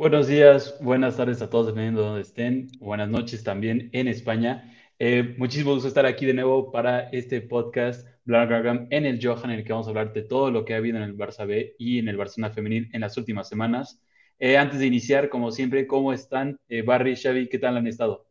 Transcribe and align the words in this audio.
Buenos 0.00 0.28
días, 0.28 0.78
buenas 0.80 1.18
tardes 1.18 1.42
a 1.42 1.50
todos, 1.50 1.66
dependiendo 1.66 2.00
de 2.00 2.06
donde 2.06 2.22
estén. 2.22 2.68
Buenas 2.78 3.10
noches 3.10 3.44
también 3.44 3.90
en 3.92 4.08
España. 4.08 4.74
Eh, 4.98 5.34
muchísimo 5.36 5.74
gusto 5.74 5.88
estar 5.88 6.06
aquí 6.06 6.24
de 6.24 6.32
nuevo 6.32 6.72
para 6.72 7.10
este 7.10 7.42
podcast 7.42 8.08
Blanc 8.24 8.88
en 8.88 9.04
el 9.04 9.20
Johan, 9.22 9.50
en 9.50 9.58
el 9.58 9.62
que 9.62 9.74
vamos 9.74 9.88
a 9.88 9.90
hablar 9.90 10.14
de 10.14 10.22
todo 10.22 10.50
lo 10.50 10.64
que 10.64 10.72
ha 10.72 10.78
habido 10.78 10.96
en 10.96 11.02
el 11.02 11.18
Barça 11.18 11.46
B 11.46 11.76
y 11.78 11.98
en 11.98 12.08
el 12.08 12.16
Barcelona 12.16 12.50
Femenil 12.50 12.88
en 12.94 13.02
las 13.02 13.18
últimas 13.18 13.46
semanas. 13.46 14.02
Eh, 14.38 14.56
antes 14.56 14.78
de 14.78 14.86
iniciar, 14.86 15.28
como 15.28 15.50
siempre, 15.50 15.86
¿cómo 15.86 16.14
están? 16.14 16.58
Eh, 16.70 16.80
Barry, 16.80 17.14
Xavi, 17.14 17.50
¿qué 17.50 17.58
tal 17.58 17.76
han 17.76 17.86
estado? 17.86 18.24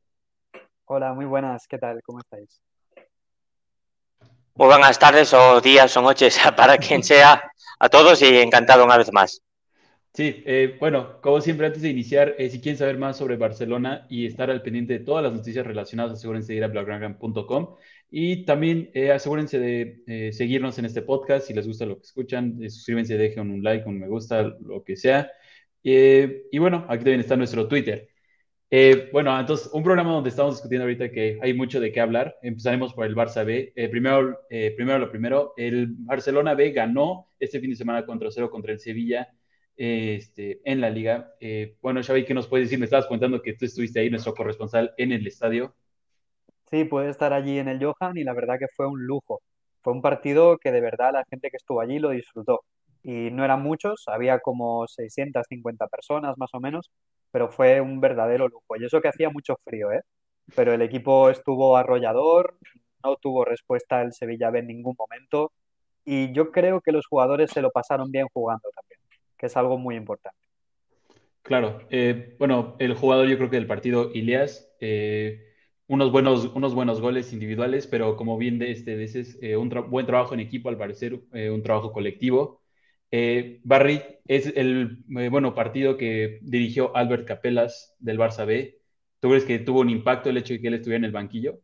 Hola, 0.85 1.13
muy 1.13 1.25
buenas, 1.25 1.67
¿qué 1.67 1.77
tal? 1.77 2.01
¿Cómo 2.01 2.17
estáis? 2.17 2.63
Muy 4.55 4.65
buenas 4.65 4.97
tardes 4.97 5.31
o 5.35 5.61
días 5.61 5.95
o 5.95 6.01
noches 6.01 6.39
para 6.57 6.79
quien 6.79 7.03
sea, 7.03 7.39
a 7.77 7.89
todos 7.89 8.23
y 8.23 8.39
encantado 8.39 8.83
una 8.83 8.97
vez 8.97 9.13
más. 9.13 9.43
Sí, 10.13 10.43
eh, 10.45 10.75
bueno, 10.79 11.21
como 11.21 11.39
siempre, 11.39 11.67
antes 11.67 11.81
de 11.81 11.89
iniciar, 11.89 12.35
eh, 12.37 12.49
si 12.49 12.59
quieren 12.59 12.77
saber 12.77 12.97
más 12.97 13.17
sobre 13.17 13.37
Barcelona 13.37 14.05
y 14.09 14.25
estar 14.25 14.49
al 14.49 14.61
pendiente 14.63 14.93
de 14.93 15.05
todas 15.05 15.23
las 15.23 15.33
noticias 15.33 15.65
relacionadas, 15.65 16.13
asegúrense 16.13 16.51
de 16.51 16.57
ir 16.57 16.63
a 16.63 16.67
blograngram.com 16.67 17.75
y 18.11 18.43
también 18.45 18.89
eh, 18.93 19.11
asegúrense 19.11 19.59
de 19.59 20.31
seguirnos 20.33 20.77
en 20.79 20.85
este 20.85 21.03
podcast. 21.03 21.47
Si 21.47 21.53
les 21.53 21.67
gusta 21.67 21.85
lo 21.85 21.97
que 21.97 22.03
escuchan, 22.03 22.59
suscríbanse, 22.69 23.17
dejen 23.17 23.49
un 23.51 23.63
like, 23.63 23.87
un 23.87 23.99
me 23.99 24.07
gusta, 24.07 24.43
lo 24.43 24.83
que 24.83 24.95
sea. 24.97 25.31
y 25.83 26.57
bueno, 26.57 26.85
aquí 26.89 27.03
también 27.03 27.21
está 27.21 27.35
nuestro 27.37 27.67
Twitter. 27.67 28.09
bueno, 29.13 29.39
entonces, 29.39 29.69
un 29.73 29.83
programa 29.83 30.11
donde 30.13 30.29
estamos 30.29 30.55
discutiendo 30.55 30.83
ahorita 30.83 31.11
que 31.11 31.39
hay 31.41 31.53
mucho 31.53 31.79
de 31.79 31.91
qué 31.91 32.01
hablar. 32.01 32.35
Empezaremos 32.41 32.93
por 32.93 33.05
el 33.05 33.15
Barça 33.15 33.45
B. 33.45 33.73
primero, 33.91 34.39
primero 34.75 34.99
lo 34.99 35.11
primero, 35.11 35.53
el 35.57 35.87
Barcelona 35.89 36.55
B 36.55 36.71
ganó 36.71 37.29
este 37.39 37.59
fin 37.59 37.69
de 37.69 37.75
semana 37.75 38.05
contra 38.05 38.31
cero 38.31 38.49
contra 38.49 38.73
el 38.73 38.79
Sevilla 38.79 39.29
este, 39.79 40.59
en 40.69 40.81
la 40.81 40.89
liga. 40.89 41.35
Eh, 41.39 41.77
bueno, 41.81 42.03
Xavi, 42.03 42.25
¿qué 42.25 42.33
nos 42.33 42.47
puedes 42.47 42.65
decir? 42.65 42.77
Me 42.77 42.83
estabas 42.83 43.07
contando 43.07 43.41
que 43.41 43.53
tú 43.53 43.63
estuviste 43.63 44.01
ahí, 44.01 44.09
nuestro 44.09 44.33
corresponsal, 44.33 44.93
en 44.97 45.13
el 45.13 45.25
estadio. 45.25 45.73
Sí, 46.69 46.83
puede 46.83 47.09
estar 47.09 47.31
allí 47.31 47.59
en 47.59 47.69
el 47.69 47.81
Johan 47.81 48.17
y 48.17 48.25
la 48.25 48.33
verdad 48.33 48.59
que 48.59 48.67
fue 48.67 48.87
un 48.87 49.05
lujo. 49.05 49.41
Fue 49.81 49.93
un 49.93 50.01
partido 50.01 50.57
que 50.57 50.73
de 50.73 50.81
verdad 50.81 51.13
la 51.13 51.23
gente 51.29 51.49
que 51.49 51.55
estuvo 51.55 51.79
allí 51.79 51.97
lo 51.97 52.09
disfrutó. 52.09 52.65
Y 53.03 53.31
no 53.31 53.45
eran 53.45 53.63
muchos, 53.63 54.03
había 54.07 54.39
como 54.39 54.85
650 54.85 55.87
personas 55.87 56.37
más 56.37 56.49
o 56.53 56.59
menos, 56.59 56.91
pero 57.31 57.49
fue 57.49 57.79
un 57.79 58.01
verdadero 58.01 58.49
lujo. 58.49 58.75
Y 58.77 58.83
eso 58.83 58.99
que 58.99 59.07
hacía 59.07 59.29
mucho 59.29 59.55
frío, 59.63 59.93
¿eh? 59.93 60.01
Pero 60.55 60.73
el 60.73 60.81
equipo 60.81 61.29
estuvo 61.29 61.77
arrollador, 61.77 62.57
no 63.01 63.15
tuvo 63.15 63.45
respuesta 63.45 64.01
el 64.01 64.11
Sevilla 64.11 64.49
B 64.49 64.59
en 64.59 64.67
ningún 64.67 64.95
momento. 64.99 65.53
Y 66.03 66.33
yo 66.33 66.51
creo 66.51 66.81
que 66.81 66.91
los 66.91 67.07
jugadores 67.07 67.51
se 67.51 67.61
lo 67.61 67.71
pasaron 67.71 68.11
bien 68.11 68.27
jugando 68.33 68.69
también 68.75 68.88
que 69.39 69.47
es 69.47 69.57
algo 69.57 69.77
muy 69.79 69.95
importante. 69.95 70.37
Claro, 71.41 71.79
eh, 71.89 72.35
bueno, 72.37 72.75
el 72.79 72.93
jugador 72.93 73.27
yo 73.27 73.37
creo 73.37 73.49
que 73.49 73.55
del 73.55 73.65
partido, 73.65 74.11
Ilias, 74.13 74.69
eh, 74.79 75.45
unos, 75.87 76.11
buenos, 76.11 76.45
unos 76.53 76.75
buenos 76.75 77.01
goles 77.01 77.33
individuales, 77.33 77.87
pero 77.87 78.15
como 78.17 78.37
bien 78.37 78.59
de 78.59 78.71
este, 78.71 78.97
dices, 78.97 79.39
eh, 79.41 79.57
un 79.57 79.69
buen 79.89 80.05
trabajo 80.05 80.33
en 80.35 80.41
equipo, 80.41 80.69
al 80.69 80.77
parecer, 80.77 81.15
un 81.31 81.63
trabajo 81.63 81.91
colectivo. 81.91 82.61
Barry 83.63 84.01
es 84.27 84.53
el 84.55 84.99
bueno 85.07 85.55
partido 85.55 85.97
que 85.97 86.39
dirigió 86.43 86.95
Albert 86.95 87.25
Capelas 87.27 87.95
del 87.99 88.19
Barça 88.19 88.45
B. 88.45 88.79
¿Tú 89.19 89.29
crees 89.29 89.45
que 89.45 89.57
tuvo 89.59 89.79
un 89.81 89.89
impacto 89.89 90.29
el 90.29 90.37
hecho 90.37 90.53
de 90.53 90.61
que 90.61 90.67
él 90.67 90.75
estuviera 90.75 90.99
en 90.99 91.05
el 91.05 91.11
banquillo? 91.11 91.59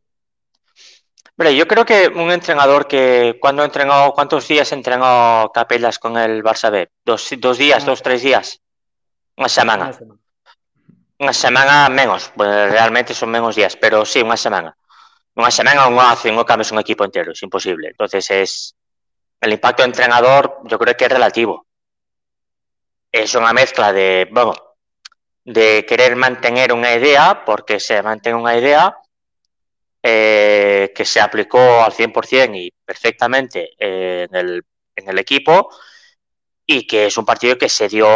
Yo 1.37 1.67
creo 1.67 1.85
que 1.85 2.07
un 2.07 2.31
entrenador 2.31 2.87
que 2.87 3.37
cuando 3.41 3.63
entrenó, 3.63 4.13
¿cuántos 4.13 4.47
días 4.47 4.71
entrenó 4.71 5.51
Capelas 5.53 5.99
con 5.99 6.17
el 6.17 6.41
Barça 6.43 6.71
B? 6.71 6.89
Dos, 7.03 7.29
dos 7.37 7.57
días, 7.57 7.85
dos, 7.85 8.01
tres 8.01 8.21
días. 8.21 8.61
Una 9.35 9.49
semana. 9.49 9.91
Una 11.19 11.33
semana 11.33 11.89
menos, 11.89 12.31
pues 12.35 12.71
realmente 12.71 13.13
son 13.13 13.31
menos 13.31 13.55
días, 13.55 13.75
pero 13.75 14.05
sí, 14.05 14.21
una 14.21 14.37
semana. 14.37 14.75
Una 15.35 15.51
semana 15.51 15.89
no 15.89 16.01
hace, 16.01 16.31
no 16.31 16.45
cambias 16.45 16.71
un 16.71 16.79
equipo 16.79 17.03
entero, 17.03 17.33
es 17.33 17.43
imposible. 17.43 17.89
Entonces 17.89 18.29
es 18.31 18.75
el 19.41 19.51
impacto 19.51 19.83
de 19.83 19.87
entrenador, 19.87 20.59
yo 20.63 20.79
creo 20.79 20.95
que 20.95 21.05
es 21.05 21.11
relativo. 21.11 21.65
Es 23.11 23.35
una 23.35 23.51
mezcla 23.51 23.91
de, 23.91 24.27
bueno, 24.31 24.53
de 25.43 25.85
querer 25.85 26.15
mantener 26.15 26.71
una 26.73 26.93
idea, 26.93 27.43
porque 27.45 27.79
se 27.79 28.01
mantiene 28.01 28.37
una 28.37 28.57
idea, 28.57 28.97
eh, 30.07 30.93
que 30.93 31.03
se 31.03 31.19
aplicó 31.19 31.57
al 31.83 31.91
100% 31.91 32.55
y 32.55 32.71
perfectamente 32.85 33.71
en, 33.79 34.35
el, 34.35 34.63
en, 34.95 35.09
el, 35.09 35.17
equipo 35.17 35.67
y 36.63 36.85
que 36.85 37.07
es 37.07 37.17
un 37.17 37.25
partido 37.25 37.57
que 37.57 37.69
se 37.69 37.87
dio 37.87 38.07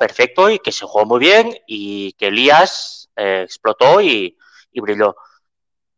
perfecto 0.00 0.50
y 0.50 0.58
que 0.58 0.72
se 0.72 0.84
jugó 0.84 1.06
muy 1.06 1.20
bien 1.20 1.56
y 1.68 2.14
que 2.14 2.26
Elías 2.26 3.10
eh, 3.14 3.42
explotó 3.44 4.00
y, 4.00 4.36
y, 4.72 4.80
brilló. 4.80 5.14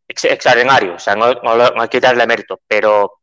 extraordinario, 0.07 0.93
o 0.93 0.99
sea, 0.99 1.15
no, 1.15 1.25
hay 1.25 1.87
que 1.89 1.99
darle 1.99 2.27
mérito, 2.27 2.61
pero 2.67 3.21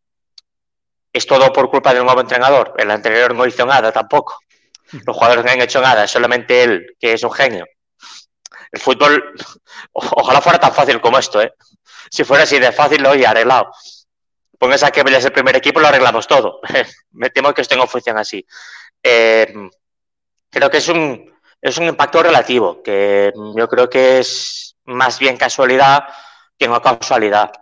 es 1.12 1.24
todo 1.28 1.52
por 1.52 1.70
culpa 1.70 1.94
del 1.94 2.04
nuevo 2.04 2.22
entrenador. 2.22 2.74
El 2.76 2.90
anterior 2.90 3.36
no 3.36 3.46
hizo 3.46 3.64
nada 3.66 3.92
tampoco. 3.92 4.40
Los 5.06 5.14
jugadores 5.14 5.44
no 5.44 5.50
han 5.52 5.62
hecho 5.62 5.80
nada, 5.80 6.08
solamente 6.08 6.64
él, 6.64 6.96
que 6.98 7.12
es 7.12 7.22
un 7.22 7.30
genio. 7.30 7.64
El 8.72 8.80
fútbol, 8.80 9.32
ojalá 9.92 10.40
fuera 10.40 10.58
tan 10.58 10.74
fácil 10.74 11.00
como 11.00 11.18
esto, 11.18 11.40
¿eh? 11.40 11.52
Si 12.10 12.24
fuera 12.24 12.44
así 12.44 12.58
de 12.58 12.72
fácil, 12.72 13.02
lo 13.02 13.14
he 13.14 13.26
arreglado. 13.26 13.70
Pongas 14.58 14.82
a 14.82 14.90
que 14.90 15.00
el 15.00 15.32
primer 15.32 15.56
equipo, 15.56 15.80
lo 15.80 15.88
arreglamos 15.88 16.26
todo. 16.26 16.60
Me 17.12 17.30
temo 17.30 17.52
que 17.52 17.62
esto 17.62 17.76
no 17.76 17.86
funciona 17.86 18.20
así. 18.20 18.44
Eh, 19.02 19.52
creo 20.50 20.70
que 20.70 20.78
es 20.78 20.88
un, 20.88 21.34
es 21.60 21.78
un 21.78 21.84
impacto 21.84 22.22
relativo, 22.22 22.82
que 22.82 23.32
yo 23.56 23.68
creo 23.68 23.88
que 23.88 24.20
es 24.20 24.76
más 24.84 25.18
bien 25.18 25.36
casualidad 25.36 26.04
que 26.58 26.68
no 26.68 26.80
casualidad. 26.80 27.52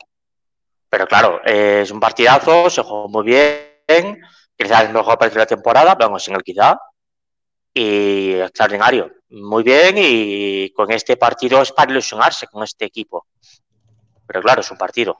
Pero 0.88 1.06
claro, 1.06 1.40
es 1.44 1.90
un 1.90 2.00
partidazo, 2.00 2.68
se 2.68 2.82
jugó 2.82 3.08
muy 3.08 3.24
bien, 3.24 4.20
quizás 4.56 4.82
el 4.82 4.92
mejor 4.92 5.18
partido 5.18 5.38
de 5.38 5.44
la 5.44 5.46
temporada, 5.46 5.94
vamos, 5.94 6.26
en 6.28 6.34
el 6.34 6.42
quizá, 6.42 6.78
y 7.72 8.34
extraordinario. 8.34 9.10
Muy 9.30 9.62
bien, 9.62 9.94
y 9.96 10.70
con 10.72 10.90
este 10.90 11.16
partido 11.16 11.62
es 11.62 11.72
para 11.72 11.90
ilusionarse 11.90 12.46
con 12.48 12.62
este 12.62 12.84
equipo. 12.84 13.26
Pero 14.32 14.44
claro, 14.44 14.62
es 14.62 14.70
un 14.70 14.78
partido. 14.78 15.18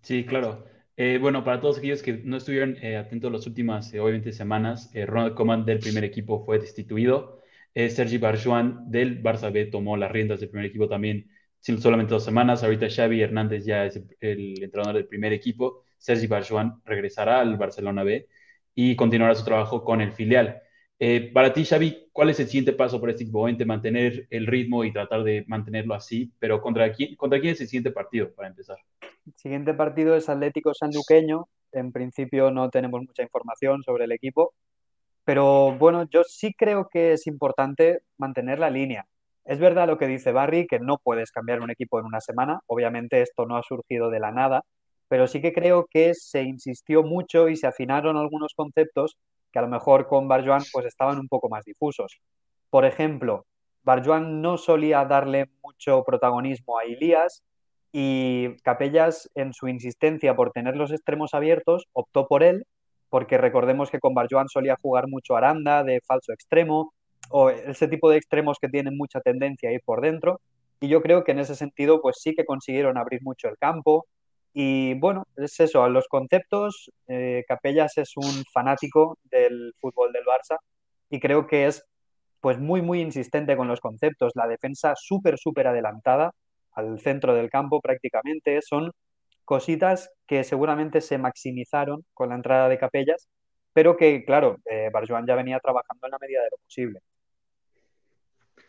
Sí, 0.00 0.24
claro. 0.24 0.64
Eh, 0.96 1.18
bueno, 1.20 1.44
para 1.44 1.60
todos 1.60 1.76
aquellos 1.76 2.02
que 2.02 2.14
no 2.14 2.38
estuvieron 2.38 2.78
eh, 2.80 2.96
atentos 2.96 3.30
las 3.30 3.46
últimas, 3.46 3.92
eh, 3.92 4.00
obviamente, 4.00 4.32
semanas, 4.32 4.90
Ronald 4.94 5.34
Koeman 5.34 5.66
del 5.66 5.80
primer 5.80 6.02
equipo 6.02 6.42
fue 6.46 6.58
destituido. 6.58 7.42
Sergi 7.74 8.16
Barjuan 8.16 8.90
del 8.90 9.22
Barça 9.22 9.52
B 9.52 9.66
tomó 9.66 9.98
las 9.98 10.10
riendas 10.10 10.40
del 10.40 10.48
primer 10.48 10.66
equipo 10.66 10.88
también 10.88 11.28
solamente 11.60 12.14
dos 12.14 12.24
semanas. 12.24 12.62
Ahorita 12.62 12.88
Xavi 12.88 13.20
Hernández 13.20 13.66
ya 13.66 13.84
es 13.84 14.00
el 14.20 14.62
entrenador 14.62 14.94
del 14.94 15.06
primer 15.06 15.34
equipo. 15.34 15.82
Sergi 15.98 16.26
Barjuan 16.26 16.80
regresará 16.86 17.40
al 17.40 17.58
Barcelona 17.58 18.02
B 18.02 18.28
y 18.74 18.96
continuará 18.96 19.34
su 19.34 19.44
trabajo 19.44 19.84
con 19.84 20.00
el 20.00 20.12
filial. 20.12 20.62
Eh, 21.06 21.30
para 21.34 21.52
ti, 21.52 21.66
Xavi, 21.66 22.08
¿cuál 22.12 22.30
es 22.30 22.40
el 22.40 22.46
siguiente 22.46 22.72
paso 22.72 22.98
para 22.98 23.12
este 23.12 23.24
equipo? 23.24 23.46
mantener 23.66 24.26
el 24.30 24.46
ritmo 24.46 24.84
y 24.84 24.90
tratar 24.90 25.22
de 25.22 25.44
mantenerlo 25.46 25.92
así, 25.92 26.32
pero 26.38 26.62
¿contra 26.62 26.90
quién, 26.94 27.14
¿contra 27.16 27.38
quién 27.38 27.52
es 27.52 27.60
el 27.60 27.68
siguiente 27.68 27.90
partido 27.90 28.32
para 28.32 28.48
empezar? 28.48 28.78
El 29.26 29.34
siguiente 29.36 29.74
partido 29.74 30.16
es 30.16 30.30
Atlético 30.30 30.72
Sanluqueño. 30.72 31.46
En 31.72 31.92
principio 31.92 32.50
no 32.50 32.70
tenemos 32.70 33.02
mucha 33.02 33.22
información 33.22 33.82
sobre 33.82 34.06
el 34.06 34.12
equipo, 34.12 34.54
pero 35.26 35.76
bueno, 35.76 36.08
yo 36.08 36.24
sí 36.24 36.54
creo 36.54 36.88
que 36.90 37.12
es 37.12 37.26
importante 37.26 38.00
mantener 38.16 38.58
la 38.58 38.70
línea. 38.70 39.06
Es 39.44 39.58
verdad 39.58 39.86
lo 39.86 39.98
que 39.98 40.06
dice 40.06 40.32
Barry, 40.32 40.66
que 40.66 40.78
no 40.78 40.96
puedes 40.96 41.32
cambiar 41.32 41.60
un 41.60 41.70
equipo 41.70 41.98
en 41.98 42.06
una 42.06 42.22
semana. 42.22 42.60
Obviamente 42.66 43.20
esto 43.20 43.44
no 43.44 43.58
ha 43.58 43.62
surgido 43.62 44.08
de 44.08 44.20
la 44.20 44.32
nada, 44.32 44.64
pero 45.08 45.26
sí 45.26 45.42
que 45.42 45.52
creo 45.52 45.86
que 45.90 46.14
se 46.14 46.44
insistió 46.44 47.02
mucho 47.02 47.50
y 47.50 47.56
se 47.56 47.66
afinaron 47.66 48.16
algunos 48.16 48.54
conceptos 48.54 49.18
que 49.54 49.60
a 49.60 49.62
lo 49.62 49.68
mejor 49.68 50.08
con 50.08 50.26
Barjuan 50.26 50.62
pues 50.72 50.84
estaban 50.84 51.16
un 51.16 51.28
poco 51.28 51.48
más 51.48 51.64
difusos. 51.64 52.18
Por 52.70 52.84
ejemplo, 52.84 53.46
Barjuan 53.84 54.42
no 54.42 54.58
solía 54.58 55.04
darle 55.04 55.48
mucho 55.62 56.02
protagonismo 56.02 56.76
a 56.76 56.86
Ilías 56.86 57.44
y 57.92 58.56
Capellas, 58.64 59.30
en 59.36 59.52
su 59.52 59.68
insistencia 59.68 60.34
por 60.34 60.50
tener 60.50 60.76
los 60.76 60.90
extremos 60.90 61.34
abiertos, 61.34 61.86
optó 61.92 62.26
por 62.26 62.42
él, 62.42 62.66
porque 63.10 63.38
recordemos 63.38 63.92
que 63.92 64.00
con 64.00 64.12
Barjuan 64.12 64.48
solía 64.48 64.76
jugar 64.82 65.06
mucho 65.06 65.36
Aranda 65.36 65.84
de 65.84 66.00
falso 66.00 66.32
extremo, 66.32 66.92
o 67.30 67.50
ese 67.50 67.86
tipo 67.86 68.10
de 68.10 68.16
extremos 68.16 68.58
que 68.60 68.68
tienen 68.68 68.96
mucha 68.96 69.20
tendencia 69.20 69.68
a 69.68 69.72
ir 69.72 69.82
por 69.84 70.00
dentro. 70.00 70.40
Y 70.80 70.88
yo 70.88 71.00
creo 71.00 71.22
que 71.22 71.30
en 71.30 71.38
ese 71.38 71.54
sentido, 71.54 72.02
pues 72.02 72.16
sí 72.20 72.34
que 72.34 72.44
consiguieron 72.44 72.98
abrir 72.98 73.22
mucho 73.22 73.48
el 73.48 73.56
campo, 73.56 74.06
y 74.54 74.94
bueno, 74.94 75.26
es 75.36 75.58
eso, 75.60 75.82
a 75.82 75.88
los 75.88 76.06
conceptos, 76.08 76.90
eh, 77.08 77.44
Capellas 77.48 77.98
es 77.98 78.16
un 78.16 78.44
fanático 78.52 79.18
del 79.24 79.74
fútbol 79.80 80.12
del 80.12 80.24
Barça 80.24 80.58
y 81.10 81.20
creo 81.20 81.46
que 81.48 81.66
es 81.66 81.84
pues 82.40 82.58
muy, 82.60 82.82
muy 82.82 83.00
insistente 83.00 83.56
con 83.56 83.68
los 83.68 83.80
conceptos. 83.80 84.32
La 84.36 84.46
defensa 84.46 84.94
súper, 84.96 85.38
súper 85.38 85.66
adelantada 85.66 86.32
al 86.72 87.00
centro 87.00 87.34
del 87.34 87.50
campo 87.50 87.80
prácticamente. 87.80 88.60
Son 88.62 88.92
cositas 89.44 90.10
que 90.26 90.44
seguramente 90.44 91.00
se 91.00 91.18
maximizaron 91.18 92.04
con 92.14 92.28
la 92.28 92.36
entrada 92.36 92.68
de 92.68 92.78
Capellas, 92.78 93.28
pero 93.72 93.96
que, 93.96 94.24
claro, 94.24 94.58
eh, 94.70 94.90
Barjuan 94.92 95.26
ya 95.26 95.34
venía 95.36 95.58
trabajando 95.60 96.06
en 96.06 96.12
la 96.12 96.18
medida 96.20 96.42
de 96.42 96.48
lo 96.52 96.58
posible. 96.58 97.00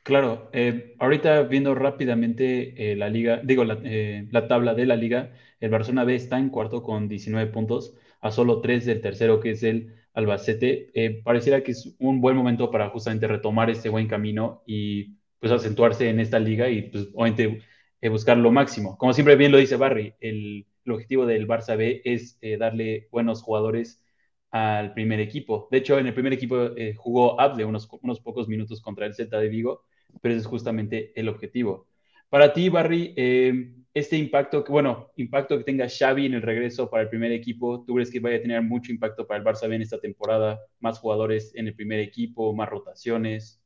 Claro, 0.06 0.52
eh, 0.54 0.96
ahorita 1.00 1.42
viendo 1.44 1.74
rápidamente 1.74 2.92
eh, 2.92 2.96
la 2.96 3.10
liga, 3.10 3.42
digo, 3.44 3.63
la, 3.63 3.80
eh, 3.84 4.28
la, 4.30 4.48
tabla 4.48 4.75
de 4.75 4.86
la 4.86 4.96
liga, 4.96 5.34
el 5.60 5.72
Barcelona 5.72 6.04
B 6.04 6.13
está 6.13 6.38
en 6.38 6.50
cuarto 6.50 6.84
con 6.84 7.07
19 7.07 7.52
puntos, 7.52 7.96
a 8.22 8.30
solo 8.30 8.62
3 8.62 8.86
del 8.86 9.02
tercero 9.02 9.40
que 9.40 9.52
es 9.52 9.63
el 9.63 9.96
Albacete. 10.13 11.22
pareciera 11.24 11.63
que 11.63 11.72
es 11.72 11.96
un 11.98 12.22
buen 12.22 12.38
momento 12.38 12.69
para 12.69 12.90
justamente 12.90 13.28
retomar 13.28 13.72
este 13.72 13.90
buen 13.90 14.07
camino 14.07 14.62
y 14.68 15.16
pues 15.40 15.52
acentuarse 15.52 16.08
en 16.08 16.19
esta 16.19 16.38
liga 16.38 16.69
y 16.69 16.84
pues 16.84 17.10
obviamente 17.16 17.63
buscar 18.12 18.38
lo 18.38 18.51
máximo. 18.51 18.98
Como 19.00 19.12
siempre 19.12 19.36
bien 19.36 19.51
lo 19.51 19.58
dice 19.58 19.75
Barry, 19.75 20.13
el, 20.19 20.68
objetivo 20.88 21.25
del 21.25 21.48
Barça 21.48 21.75
B 21.75 22.01
es 22.06 22.40
darle 22.60 23.08
buenos 23.12 23.42
jugadores 23.42 24.04
al 24.51 24.94
primer 24.94 25.19
equipo. 25.19 25.68
De 25.72 25.80
hecho, 25.80 25.98
en 25.98 26.06
el 26.08 26.13
primer 26.13 26.34
equipo 26.34 26.69
jugó 26.96 27.42
Abde 27.42 27.66
unos, 27.66 27.90
unos 28.04 28.19
pocos 28.22 28.48
minutos 28.48 28.81
contra 28.81 29.08
el 29.08 29.16
Celta 29.16 29.40
de 29.40 29.50
Vigo 29.50 29.84
pero 30.21 30.33
ese 30.33 30.41
es 30.41 30.47
justamente 30.47 31.12
el 31.15 31.29
objetivo. 31.29 31.88
Para 32.29 32.53
ti, 32.53 32.69
Barry, 32.69 33.13
eh, 33.15 33.71
este 33.94 34.17
impacto, 34.17 34.63
que, 34.63 34.71
bueno, 34.71 35.12
impacto 35.15 35.57
que 35.57 35.63
tenga 35.63 35.88
Xavi 35.88 36.25
en 36.25 36.33
el 36.33 36.41
regreso 36.41 36.89
para 36.89 37.03
el 37.03 37.09
primer 37.09 37.31
equipo, 37.31 37.83
¿tú 37.85 37.95
crees 37.95 38.12
que 38.12 38.19
vaya 38.19 38.38
a 38.38 38.41
tener 38.41 38.62
mucho 38.62 38.91
impacto 38.91 39.25
para 39.25 39.38
el 39.39 39.45
Barça 39.45 39.73
en 39.73 39.81
esta 39.81 40.00
temporada? 40.00 40.59
Más 40.79 41.00
jugadores 41.00 41.53
en 41.56 41.67
el 41.67 41.75
primer 41.75 42.00
equipo, 42.00 42.53
más 42.53 42.69
rotaciones. 42.69 43.62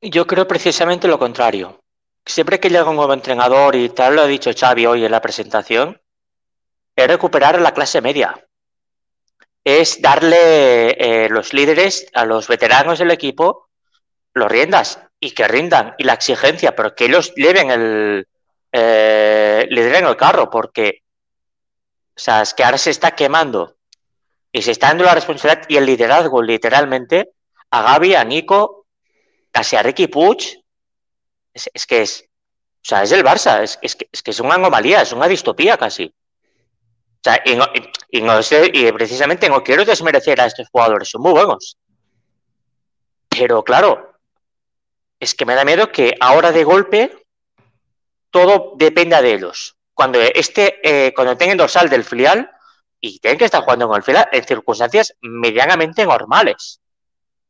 Yo 0.00 0.26
creo 0.26 0.46
precisamente 0.46 1.08
lo 1.08 1.18
contrario. 1.18 1.80
Siempre 2.24 2.60
que 2.60 2.68
llega 2.68 2.88
un 2.88 2.96
nuevo 2.96 3.12
entrenador, 3.12 3.74
y 3.74 3.88
tal 3.88 4.14
lo 4.14 4.22
ha 4.22 4.26
dicho 4.26 4.52
Xavi 4.56 4.86
hoy 4.86 5.04
en 5.04 5.10
la 5.10 5.20
presentación, 5.20 6.00
es 6.94 7.08
recuperar 7.08 7.60
la 7.60 7.72
clase 7.72 8.00
media. 8.00 8.46
Es 9.64 10.00
darle 10.00 10.90
eh, 10.90 11.28
los 11.28 11.52
líderes 11.52 12.06
a 12.14 12.24
los 12.24 12.46
veteranos 12.46 12.98
del 12.98 13.10
equipo 13.10 13.68
los 14.34 14.50
riendas 14.50 15.07
y 15.20 15.32
que 15.32 15.48
rindan 15.48 15.94
y 15.98 16.04
la 16.04 16.14
exigencia, 16.14 16.74
pero 16.74 16.94
que 16.94 17.06
ellos 17.06 17.32
lleven 17.34 17.70
el 17.70 18.28
eh, 18.72 19.66
el 19.68 20.16
carro, 20.16 20.50
porque 20.50 21.02
o 22.18 22.20
sea, 22.20 22.42
es 22.42 22.52
que 22.52 22.64
ahora 22.64 22.78
se 22.78 22.90
está 22.90 23.12
quemando 23.12 23.76
y 24.50 24.60
se 24.62 24.72
está 24.72 24.88
dando 24.88 25.04
la 25.04 25.14
responsabilidad 25.14 25.64
y 25.68 25.76
el 25.76 25.86
liderazgo 25.86 26.42
literalmente 26.42 27.30
a 27.70 27.82
Gaby, 27.82 28.16
a 28.16 28.24
Nico, 28.24 28.86
casi 29.52 29.76
a 29.76 29.84
Ricky 29.84 30.08
Puig. 30.08 30.64
Es, 31.54 31.86
que 31.86 32.02
es, 32.02 32.24
o 32.24 32.80
sea, 32.82 33.04
es 33.04 33.12
el 33.12 33.24
Barça, 33.24 33.62
es, 33.62 33.78
es, 33.82 33.94
que, 33.94 34.08
es 34.10 34.22
que 34.22 34.32
es 34.32 34.40
una 34.40 34.54
anomalía, 34.54 35.02
es 35.02 35.12
una 35.12 35.28
distopía 35.28 35.76
casi. 35.76 36.06
O 36.06 37.20
sea, 37.22 37.40
y, 37.44 37.54
no, 37.54 37.66
y, 38.10 38.20
no 38.20 38.42
sé, 38.42 38.68
y 38.72 38.90
precisamente 38.90 39.48
no 39.48 39.62
quiero 39.62 39.84
desmerecer 39.84 40.40
a 40.40 40.46
estos 40.46 40.68
jugadores, 40.70 41.10
son 41.10 41.22
muy 41.22 41.32
buenos. 41.32 41.76
Pero 43.28 43.62
claro, 43.62 44.07
es 45.20 45.34
que 45.34 45.44
me 45.44 45.54
da 45.54 45.64
miedo 45.64 45.90
que 45.90 46.14
ahora 46.20 46.52
de 46.52 46.64
golpe 46.64 47.26
todo 48.30 48.74
dependa 48.76 49.22
de 49.22 49.34
ellos. 49.34 49.76
Cuando 49.94 50.20
este, 50.20 50.78
eh, 50.82 51.12
cuando 51.14 51.36
tengan 51.36 51.56
dorsal 51.56 51.88
del 51.88 52.04
filial 52.04 52.50
y 53.00 53.18
tienen 53.18 53.38
que 53.38 53.44
estar 53.44 53.62
jugando 53.62 53.88
con 53.88 53.96
el 53.96 54.02
filial 54.02 54.28
en 54.30 54.44
circunstancias 54.44 55.14
medianamente 55.20 56.04
normales. 56.04 56.80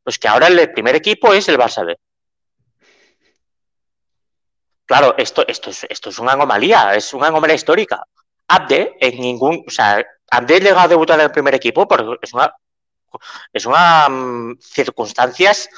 Pues 0.03 0.17
que 0.17 0.27
ahora 0.27 0.47
el 0.47 0.71
primer 0.71 0.95
equipo 0.95 1.33
es 1.33 1.47
el 1.49 1.57
Barça. 1.57 1.95
Claro, 4.85 5.13
esto, 5.17 5.47
esto, 5.47 5.69
es, 5.69 5.85
esto 5.87 6.09
es 6.09 6.17
una 6.17 6.31
anomalía, 6.31 6.95
es 6.95 7.13
una 7.13 7.27
anomalía 7.27 7.55
histórica. 7.55 8.03
Abde, 8.47 8.97
en 8.99 9.19
ningún. 9.19 9.63
O 9.67 9.69
sea, 9.69 10.03
Abde 10.31 10.59
llegado 10.59 10.79
a 10.79 10.87
debutar 10.87 11.19
en 11.19 11.25
el 11.25 11.31
primer 11.31 11.53
equipo 11.53 11.87
porque 11.87 12.17
es 12.21 12.33
una. 12.33 12.51
Es 13.53 13.65
una 13.65 14.07
mm, 14.09 14.57
circunstancias 14.59 15.69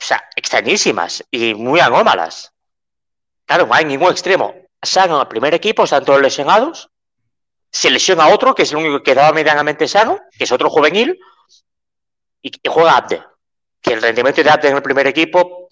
o 0.00 0.04
sea, 0.04 0.24
extrañísimas 0.34 1.24
y 1.30 1.54
muy 1.54 1.80
anómalas. 1.80 2.52
Claro, 3.44 3.66
no 3.66 3.74
hay 3.74 3.84
ningún 3.84 4.10
extremo. 4.10 4.54
Sano 4.80 5.20
al 5.20 5.28
primer 5.28 5.52
equipo, 5.54 5.84
están 5.84 6.04
todos 6.04 6.22
lesionados. 6.22 6.88
Se 7.70 7.90
lesiona 7.90 8.28
otro, 8.28 8.54
que 8.54 8.62
es 8.62 8.72
el 8.72 8.78
único 8.78 8.98
que 8.98 9.12
quedaba 9.12 9.32
medianamente 9.32 9.86
sano, 9.86 10.18
que 10.36 10.44
es 10.44 10.52
otro 10.52 10.70
juvenil, 10.70 11.18
y, 12.42 12.50
juega 12.66 12.96
Abde. 12.96 13.22
Que 13.80 13.92
el 13.92 14.02
rendimiento 14.02 14.42
de 14.42 14.50
Abde 14.50 14.68
en 14.68 14.76
el 14.76 14.82
primer 14.82 15.06
equipo, 15.06 15.68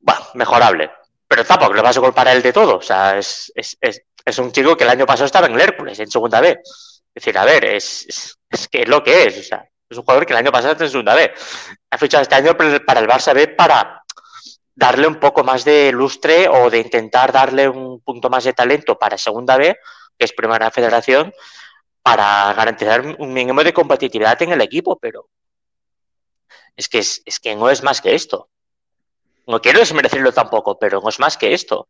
bueno, 0.00 0.20
mejorable. 0.34 0.90
Pero 1.26 1.44
tampoco 1.44 1.72
le 1.72 1.82
vas 1.82 1.96
a 1.96 2.00
culpar 2.00 2.28
a 2.28 2.32
él 2.32 2.42
de 2.42 2.52
todo. 2.52 2.76
O 2.76 2.82
sea, 2.82 3.18
es, 3.18 3.50
es, 3.54 3.78
es, 3.80 4.38
un 4.38 4.52
chico 4.52 4.76
que 4.76 4.84
el 4.84 4.90
año 4.90 5.06
pasado 5.06 5.26
estaba 5.26 5.46
en 5.46 5.54
el 5.54 5.60
Hércules, 5.60 5.98
en 5.98 6.10
segunda 6.10 6.40
B. 6.40 6.60
Es 6.62 7.02
decir, 7.14 7.38
a 7.38 7.44
ver, 7.44 7.64
es, 7.64 8.36
es, 8.50 8.68
que 8.68 8.82
es 8.82 8.88
lo 8.88 9.02
que 9.02 9.24
es. 9.24 9.38
O 9.38 9.42
sea, 9.42 9.68
es 9.94 9.98
un 9.98 10.04
jugador 10.04 10.26
que 10.26 10.32
el 10.32 10.38
año 10.38 10.52
pasado 10.52 10.72
está 10.72 10.84
en 10.84 10.90
segunda 10.90 11.14
B. 11.14 11.32
Ha 11.90 11.98
fichado 11.98 12.22
este 12.22 12.34
año 12.34 12.56
para 12.56 13.00
el 13.00 13.08
Barça 13.08 13.32
B 13.32 13.48
para 13.48 14.02
darle 14.74 15.06
un 15.06 15.20
poco 15.20 15.44
más 15.44 15.64
de 15.64 15.92
lustre 15.92 16.48
o 16.48 16.68
de 16.68 16.80
intentar 16.80 17.32
darle 17.32 17.68
un 17.68 18.00
punto 18.00 18.28
más 18.28 18.44
de 18.44 18.52
talento 18.52 18.98
para 18.98 19.16
segunda 19.16 19.56
B, 19.56 19.76
que 20.18 20.24
es 20.24 20.32
primera 20.32 20.70
federación, 20.70 21.32
para 22.02 22.52
garantizar 22.54 23.16
un 23.18 23.32
mínimo 23.32 23.62
de 23.62 23.72
competitividad 23.72 24.40
en 24.42 24.52
el 24.52 24.60
equipo, 24.60 24.98
pero 24.98 25.30
es 26.76 26.88
que, 26.88 26.98
es, 26.98 27.22
que 27.40 27.54
no 27.54 27.70
es 27.70 27.82
más 27.82 28.00
que 28.00 28.14
esto. 28.14 28.50
No 29.46 29.60
quiero 29.60 29.78
desmerecerlo 29.78 30.32
tampoco, 30.32 30.78
pero 30.78 31.00
no 31.00 31.08
es 31.08 31.20
más 31.20 31.36
que 31.36 31.54
esto. 31.54 31.88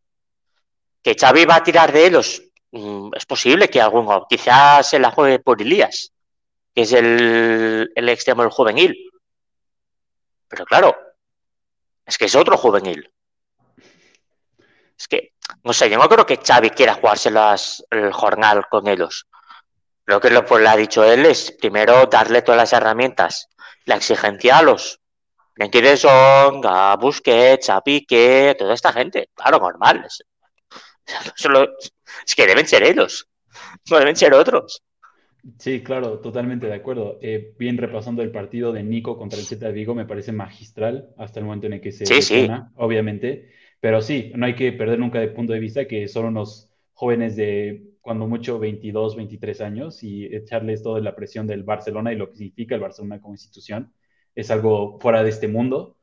Que 1.02 1.16
Xavi 1.18 1.46
va 1.46 1.56
a 1.56 1.62
tirar 1.62 1.92
de 1.92 2.06
ellos, 2.06 2.42
mm, 2.72 3.10
es 3.16 3.24
posible 3.26 3.68
que 3.68 3.80
alguno, 3.80 4.26
quizás 4.28 4.90
se 4.90 4.98
la 4.98 5.10
juegue 5.10 5.38
por 5.38 5.60
Elías, 5.60 6.13
que 6.74 6.82
es 6.82 6.92
el, 6.92 7.92
el 7.94 8.08
extremo 8.08 8.42
del 8.42 8.50
juvenil. 8.50 9.10
Pero 10.48 10.64
claro, 10.64 10.96
es 12.04 12.18
que 12.18 12.26
es 12.26 12.34
otro 12.34 12.56
juvenil. 12.56 13.12
Es 14.96 15.08
que, 15.08 15.32
no 15.62 15.72
sé, 15.72 15.90
yo 15.90 15.98
no 15.98 16.08
creo 16.08 16.26
que 16.26 16.36
Xavi 16.36 16.70
quiera 16.70 16.94
jugarse 16.94 17.30
las, 17.30 17.84
el 17.90 18.12
jornal 18.12 18.66
con 18.68 18.86
ellos. 18.88 19.26
Lo 20.06 20.20
que 20.20 20.30
lo, 20.30 20.44
pues, 20.44 20.62
le 20.62 20.68
ha 20.68 20.76
dicho 20.76 21.02
él 21.02 21.26
es 21.26 21.52
primero 21.52 22.06
darle 22.06 22.42
todas 22.42 22.58
las 22.58 22.72
herramientas, 22.72 23.48
la 23.86 23.96
exigencia 23.96 24.58
a 24.58 24.62
los 24.62 25.00
Frenkie 25.54 25.80
de 25.80 25.96
Jong, 25.96 26.66
a 26.66 26.96
Busquets, 26.96 27.70
a 27.70 27.80
Piqué, 27.80 28.56
toda 28.58 28.74
esta 28.74 28.92
gente. 28.92 29.30
Claro, 29.34 29.58
normal. 29.58 30.06
Es 32.26 32.34
que 32.34 32.46
deben 32.46 32.66
ser 32.66 32.82
ellos, 32.82 33.28
no 33.90 33.98
deben 33.98 34.16
ser 34.16 34.32
otros. 34.32 34.82
Sí, 35.58 35.82
claro, 35.82 36.20
totalmente 36.20 36.66
de 36.66 36.74
acuerdo. 36.74 37.18
Eh, 37.20 37.54
bien 37.58 37.76
repasando 37.76 38.22
el 38.22 38.30
partido 38.30 38.72
de 38.72 38.82
Nico 38.82 39.18
contra 39.18 39.38
el 39.38 39.44
Z 39.44 39.66
de 39.66 39.72
Vigo, 39.72 39.94
me 39.94 40.06
parece 40.06 40.32
magistral 40.32 41.10
hasta 41.18 41.40
el 41.40 41.46
momento 41.46 41.66
en 41.66 41.74
el 41.74 41.80
que 41.80 41.92
se 41.92 42.06
sí, 42.06 42.48
obviamente. 42.76 43.50
Pero 43.80 44.00
sí, 44.00 44.32
no 44.34 44.46
hay 44.46 44.54
que 44.54 44.72
perder 44.72 44.98
nunca 44.98 45.20
de 45.20 45.28
punto 45.28 45.52
de 45.52 45.60
vista 45.60 45.86
que 45.86 46.08
son 46.08 46.26
unos 46.26 46.70
jóvenes 46.94 47.36
de 47.36 47.90
cuando 48.00 48.26
mucho 48.26 48.58
22, 48.58 49.16
23 49.16 49.60
años 49.60 50.02
y 50.02 50.24
echarles 50.34 50.82
toda 50.82 51.00
la 51.00 51.14
presión 51.14 51.46
del 51.46 51.62
Barcelona 51.62 52.12
y 52.12 52.16
lo 52.16 52.30
que 52.30 52.36
significa 52.36 52.74
el 52.74 52.80
Barcelona 52.80 53.20
como 53.20 53.34
institución 53.34 53.92
es 54.34 54.50
algo 54.50 54.98
fuera 55.00 55.22
de 55.22 55.30
este 55.30 55.48
mundo. 55.48 55.98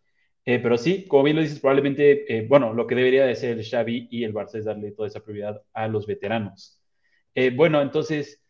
Eh, 0.46 0.60
pero 0.60 0.78
sí, 0.78 1.06
como 1.08 1.24
bien 1.24 1.36
lo 1.36 1.42
dices, 1.42 1.60
probablemente, 1.60 2.38
eh, 2.38 2.46
bueno, 2.48 2.74
lo 2.74 2.86
que 2.88 2.96
debería 2.96 3.26
de 3.26 3.36
ser 3.36 3.58
el 3.58 3.66
Xavi 3.66 4.08
y 4.12 4.24
el 4.24 4.34
Barça 4.34 4.56
es 4.56 4.66
darle 4.66 4.92
toda 4.92 5.08
esa 5.08 5.24
prioridad 5.24 5.62
a 5.74 5.88
los 5.88 6.06
veteranos. 6.06 6.80
bueno, 7.56 7.82
entonces 7.82 8.41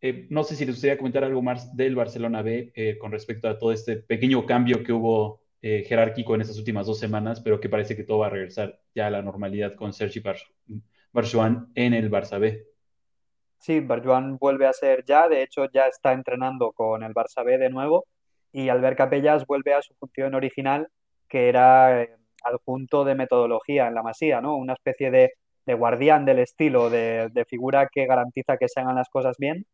eh, 0.00 0.26
no 0.30 0.44
sé 0.44 0.54
si 0.54 0.64
les 0.64 0.76
gustaría 0.76 0.96
comentar 0.96 1.24
algo 1.24 1.42
más 1.42 1.76
del 1.76 1.96
Barcelona 1.96 2.42
B 2.42 2.72
eh, 2.74 2.98
con 2.98 3.10
respecto 3.10 3.48
a 3.48 3.58
todo 3.58 3.72
este 3.72 3.96
pequeño 3.96 4.46
cambio 4.46 4.84
que 4.84 4.92
hubo 4.92 5.40
eh, 5.60 5.84
jerárquico 5.88 6.36
en 6.36 6.42
estas 6.42 6.58
últimas 6.58 6.86
dos 6.86 7.00
semanas, 7.00 7.40
pero 7.40 7.58
que 7.58 7.68
parece 7.68 7.96
que 7.96 8.04
todo 8.04 8.18
va 8.18 8.28
a 8.28 8.30
regresar 8.30 8.78
ya 8.94 9.08
a 9.08 9.10
la 9.10 9.22
normalidad 9.22 9.74
con 9.74 9.92
Sergi 9.92 10.22
Barjuan 11.12 11.72
en 11.74 11.94
el 11.94 12.10
Barça 12.10 12.38
B. 12.38 12.64
Sí, 13.58 13.80
Barjuan 13.80 14.38
vuelve 14.38 14.66
a 14.66 14.72
ser 14.72 15.04
ya, 15.04 15.28
de 15.28 15.42
hecho 15.42 15.68
ya 15.72 15.88
está 15.88 16.12
entrenando 16.12 16.70
con 16.70 17.02
el 17.02 17.12
Barça 17.12 17.44
B 17.44 17.58
de 17.58 17.70
nuevo 17.70 18.06
y 18.52 18.68
Albert 18.68 18.96
Capellas 18.96 19.46
vuelve 19.46 19.74
a 19.74 19.82
su 19.82 19.94
función 19.94 20.36
original, 20.36 20.86
que 21.28 21.48
era 21.48 22.06
adjunto 22.44 23.04
de 23.04 23.16
metodología 23.16 23.88
en 23.88 23.94
la 23.94 24.04
Masía, 24.04 24.40
¿no? 24.40 24.54
Una 24.54 24.74
especie 24.74 25.10
de, 25.10 25.32
guardián 25.66 26.24
del 26.24 26.38
estilo, 26.38 26.88
de, 26.88 27.28
de, 27.30 27.44
figura 27.44 27.88
que 27.92 28.06
garantiza 28.06 28.56
que 28.56 28.68
se 28.68 28.80
hagan 28.80 28.94
las 28.94 29.10
cosas 29.10 29.36
bien 29.38 29.66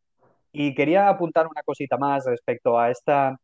y 0.54 0.72
quería 0.74 1.08
apuntar 1.08 1.48
una 1.48 1.62
cosita 1.64 1.98
más 1.98 2.24
respecto 2.26 2.78
a 2.78 2.88
esta, 2.88 3.40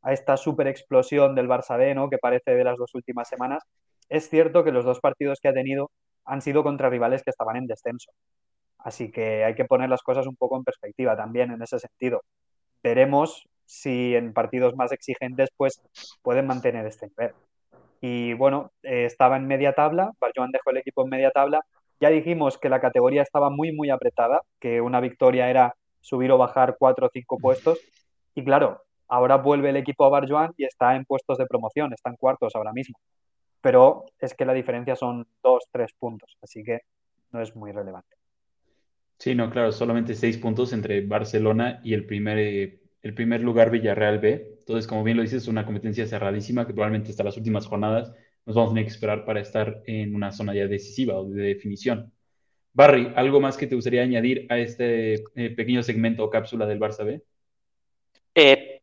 a 0.00 0.12
esta 0.14 0.38
super 0.38 0.66
explosión 0.66 1.34
del 1.34 1.46
Barça 1.46 1.76
B, 1.76 1.94
¿no? 1.94 2.08
que 2.08 2.16
parece 2.16 2.52
de 2.54 2.64
las 2.64 2.78
dos 2.78 2.94
últimas 2.94 3.28
semanas. 3.28 3.62
Es 4.08 4.30
cierto 4.30 4.64
que 4.64 4.72
los 4.72 4.86
dos 4.86 4.98
partidos 5.00 5.40
que 5.40 5.48
ha 5.48 5.52
tenido 5.52 5.90
han 6.24 6.40
sido 6.40 6.62
contra 6.62 6.88
rivales 6.88 7.22
que 7.22 7.28
estaban 7.28 7.56
en 7.56 7.66
descenso. 7.66 8.12
Así 8.78 9.12
que 9.12 9.44
hay 9.44 9.54
que 9.54 9.66
poner 9.66 9.90
las 9.90 10.02
cosas 10.02 10.26
un 10.26 10.36
poco 10.36 10.56
en 10.56 10.64
perspectiva 10.64 11.14
también 11.14 11.50
en 11.50 11.60
ese 11.60 11.78
sentido. 11.78 12.22
Veremos 12.82 13.46
si 13.66 14.14
en 14.14 14.32
partidos 14.32 14.74
más 14.74 14.90
exigentes 14.90 15.50
pues 15.58 15.82
pueden 16.22 16.46
mantener 16.46 16.86
este 16.86 17.08
nivel. 17.08 17.34
Y 18.00 18.32
bueno, 18.32 18.72
eh, 18.82 19.04
estaba 19.04 19.36
en 19.36 19.46
media 19.46 19.74
tabla, 19.74 20.12
Barjoan 20.18 20.50
dejó 20.50 20.70
el 20.70 20.78
equipo 20.78 21.04
en 21.04 21.10
media 21.10 21.30
tabla. 21.30 21.60
Ya 22.00 22.08
dijimos 22.08 22.56
que 22.56 22.70
la 22.70 22.80
categoría 22.80 23.20
estaba 23.20 23.50
muy, 23.50 23.72
muy 23.72 23.90
apretada, 23.90 24.40
que 24.60 24.80
una 24.80 25.00
victoria 25.00 25.50
era 25.50 25.74
subir 26.04 26.30
o 26.30 26.38
bajar 26.38 26.76
cuatro 26.78 27.06
o 27.06 27.10
cinco 27.12 27.38
puestos. 27.38 27.78
Y 28.34 28.44
claro, 28.44 28.84
Ahora 29.08 29.36
vuelve 29.36 29.70
el 29.70 29.76
equipo 29.76 30.04
a 30.04 30.08
Barjuan 30.08 30.52
y 30.56 30.64
está 30.64 30.96
en 30.96 31.04
puestos 31.04 31.38
de 31.38 31.46
promoción, 31.46 31.92
están 31.92 32.16
cuartos 32.16 32.54
ahora 32.56 32.72
mismo. 32.72 32.98
Pero 33.60 34.06
es 34.18 34.34
que 34.34 34.44
la 34.44 34.54
diferencia 34.54 34.96
son 34.96 35.26
dos, 35.42 35.64
tres 35.70 35.92
puntos, 35.98 36.36
así 36.42 36.62
que 36.62 36.80
no 37.32 37.40
es 37.40 37.54
muy 37.54 37.72
relevante. 37.72 38.16
Sí, 39.18 39.34
no, 39.34 39.50
claro, 39.50 39.72
solamente 39.72 40.14
seis 40.14 40.38
puntos 40.38 40.72
entre 40.72 41.06
Barcelona 41.06 41.80
y 41.84 41.94
el 41.94 42.06
primer, 42.06 42.38
eh, 42.38 42.80
el 43.02 43.14
primer 43.14 43.42
lugar 43.42 43.70
Villarreal 43.70 44.18
B. 44.18 44.56
Entonces, 44.58 44.86
como 44.86 45.04
bien 45.04 45.16
lo 45.16 45.22
dices, 45.22 45.42
es 45.42 45.48
una 45.48 45.64
competencia 45.64 46.06
cerradísima 46.06 46.66
que 46.66 46.72
probablemente 46.72 47.10
hasta 47.10 47.24
las 47.24 47.36
últimas 47.36 47.66
jornadas 47.66 48.12
nos 48.46 48.56
vamos 48.56 48.70
a 48.70 48.74
tener 48.74 48.84
que 48.84 48.92
esperar 48.92 49.24
para 49.24 49.40
estar 49.40 49.82
en 49.86 50.14
una 50.14 50.32
zona 50.32 50.54
ya 50.54 50.66
decisiva 50.66 51.14
o 51.14 51.24
de 51.24 51.42
definición. 51.42 52.12
Barry, 52.74 53.12
¿algo 53.14 53.40
más 53.40 53.56
que 53.56 53.68
te 53.68 53.76
gustaría 53.76 54.02
añadir 54.02 54.46
a 54.50 54.58
este 54.58 55.14
eh, 55.36 55.50
pequeño 55.50 55.82
segmento 55.82 56.24
o 56.24 56.30
cápsula 56.30 56.66
del 56.66 56.80
Barça 56.80 57.04
B? 57.04 57.22
Eh, 58.34 58.82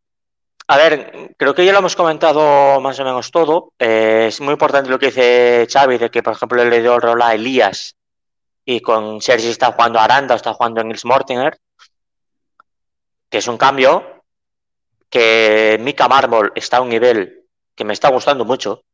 a 0.67 0.77
ver, 0.77 1.35
creo 1.37 1.53
que 1.53 1.65
ya 1.65 1.73
lo 1.73 1.79
hemos 1.79 1.97
comentado 1.97 2.79
más 2.79 2.97
o 3.01 3.03
menos 3.03 3.29
todo. 3.31 3.73
Eh, 3.77 4.27
es 4.29 4.39
muy 4.39 4.53
importante 4.53 4.89
lo 4.89 4.97
que 4.97 5.07
dice 5.07 5.67
Xavi, 5.69 5.97
de 5.97 6.09
que, 6.09 6.23
por 6.23 6.33
ejemplo, 6.33 6.63
le 6.63 6.81
dio 6.81 6.95
el 6.95 7.01
rol 7.01 7.21
a 7.21 7.35
Elías 7.35 7.97
y 8.63 8.79
con 8.79 9.19
Sergi 9.21 9.49
está 9.49 9.73
jugando 9.73 9.99
Aranda 9.99 10.35
o 10.35 10.37
está 10.37 10.53
jugando 10.53 10.81
Nils 10.83 11.03
Mortinger, 11.03 11.57
que 13.29 13.39
es 13.39 13.47
un 13.49 13.57
cambio, 13.57 14.23
que 15.09 15.77
Mika 15.81 16.07
Marmol 16.07 16.53
está 16.55 16.77
a 16.77 16.81
un 16.81 16.89
nivel 16.89 17.43
que 17.75 17.83
me 17.83 17.91
está 17.91 18.09
gustando 18.09 18.45
mucho, 18.45 18.85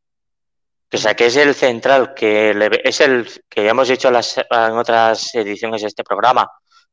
que, 0.89 0.98
sea, 0.98 1.15
que 1.15 1.25
es 1.27 1.36
el 1.36 1.53
central, 1.53 2.13
que 2.13 2.51
es 2.84 3.01
el 3.01 3.29
que 3.50 3.63
ya 3.63 3.72
hemos 3.72 3.88
dicho 3.88 4.10
en 4.10 4.77
otras 4.77 5.36
ediciones 5.36 5.82
de 5.82 5.88
este 5.88 6.03
programa, 6.03 6.50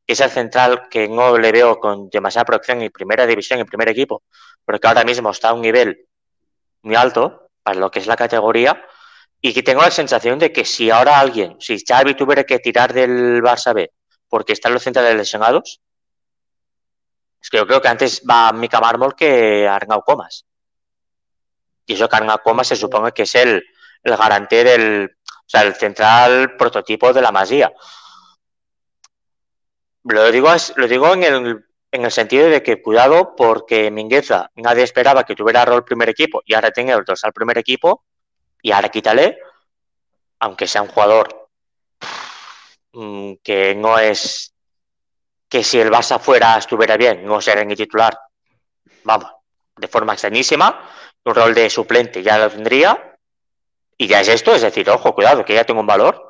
que 0.06 0.12
es 0.14 0.20
el 0.20 0.30
central 0.30 0.88
que 0.90 1.08
no 1.08 1.38
le 1.38 1.52
veo 1.52 1.78
con 1.78 2.08
demasiada 2.10 2.44
producción 2.44 2.82
en 2.82 2.90
primera 2.90 3.26
división, 3.26 3.60
en 3.60 3.66
primer 3.66 3.88
equipo, 3.88 4.22
pero 4.64 4.80
que 4.80 4.88
ahora 4.88 5.04
mismo 5.04 5.30
está 5.30 5.50
a 5.50 5.54
un 5.54 5.62
nivel 5.62 6.06
muy 6.82 6.96
alto 6.96 7.48
para 7.62 7.78
lo 7.78 7.90
que 7.90 8.00
es 8.00 8.06
la 8.06 8.16
categoría 8.16 8.84
y 9.40 9.52
que 9.52 9.62
tengo 9.62 9.82
la 9.82 9.90
sensación 9.90 10.38
de 10.38 10.52
que 10.52 10.64
si 10.64 10.90
ahora 10.90 11.18
alguien, 11.18 11.56
si 11.60 11.78
Xavi 11.78 12.14
tuviera 12.14 12.44
que 12.44 12.58
tirar 12.58 12.92
del 12.92 13.42
Barça 13.42 13.74
B 13.74 13.90
porque 14.28 14.52
están 14.54 14.72
los 14.72 14.82
centrales 14.82 15.14
lesionados, 15.16 15.80
es 17.40 17.50
que 17.50 17.58
yo 17.58 17.66
creo 17.66 17.80
que 17.80 17.88
antes 17.88 18.22
va 18.28 18.52
Mika 18.52 18.80
Mármol 18.80 19.14
que 19.14 19.68
Arnau 19.68 20.02
Comas. 20.02 20.46
Y 21.86 21.92
eso 21.92 22.08
que 22.08 22.16
Arnau 22.16 22.38
Comas 22.42 22.68
se 22.68 22.76
supone 22.76 23.12
que 23.12 23.24
es 23.24 23.34
el, 23.34 23.62
el 24.04 24.16
garante 24.16 24.62
del, 24.62 25.16
o 25.24 25.48
sea, 25.48 25.62
el 25.62 25.74
central 25.74 26.56
prototipo 26.56 27.12
de 27.12 27.22
la 27.22 27.32
Masía. 27.32 27.72
Lo 30.04 30.30
digo, 30.30 30.50
lo 30.76 30.86
digo 30.86 31.14
en 31.14 31.24
el, 31.24 31.64
en 31.90 32.04
el 32.04 32.10
sentido 32.10 32.48
de 32.48 32.62
que 32.62 32.82
cuidado 32.82 33.34
porque 33.34 33.90
Mingueza 33.90 34.50
nadie 34.56 34.82
esperaba 34.82 35.24
que 35.24 35.34
tuviera 35.34 35.64
rol 35.64 35.84
primer 35.84 36.10
equipo 36.10 36.42
y 36.44 36.54
ahora 36.54 36.70
tiene 36.70 36.92
el 36.92 37.04
al 37.22 37.32
primer 37.32 37.56
equipo 37.56 38.04
y 38.60 38.72
ahora 38.72 38.90
quítale, 38.90 39.38
aunque 40.40 40.66
sea 40.66 40.82
un 40.82 40.88
jugador 40.88 41.48
mm, 42.92 43.34
que 43.42 43.74
no 43.74 43.98
es 43.98 44.54
que 45.48 45.62
si 45.62 45.78
el 45.78 45.90
Barça 45.90 46.18
fuera 46.18 46.58
estuviera 46.58 46.96
bien, 46.96 47.24
no 47.24 47.40
sería 47.40 47.64
ni 47.64 47.76
titular. 47.76 48.18
Vamos, 49.04 49.30
de 49.76 49.88
forma 49.88 50.12
extrañísima, 50.14 50.90
un 51.24 51.34
rol 51.34 51.54
de 51.54 51.70
suplente 51.70 52.22
ya 52.22 52.38
lo 52.38 52.50
tendría 52.50 53.13
y 53.96 54.06
ya 54.06 54.20
es 54.20 54.28
esto, 54.28 54.54
es 54.54 54.62
decir, 54.62 54.88
ojo, 54.90 55.14
cuidado, 55.14 55.44
que 55.44 55.54
ya 55.54 55.64
tengo 55.64 55.80
un 55.80 55.86
valor. 55.86 56.28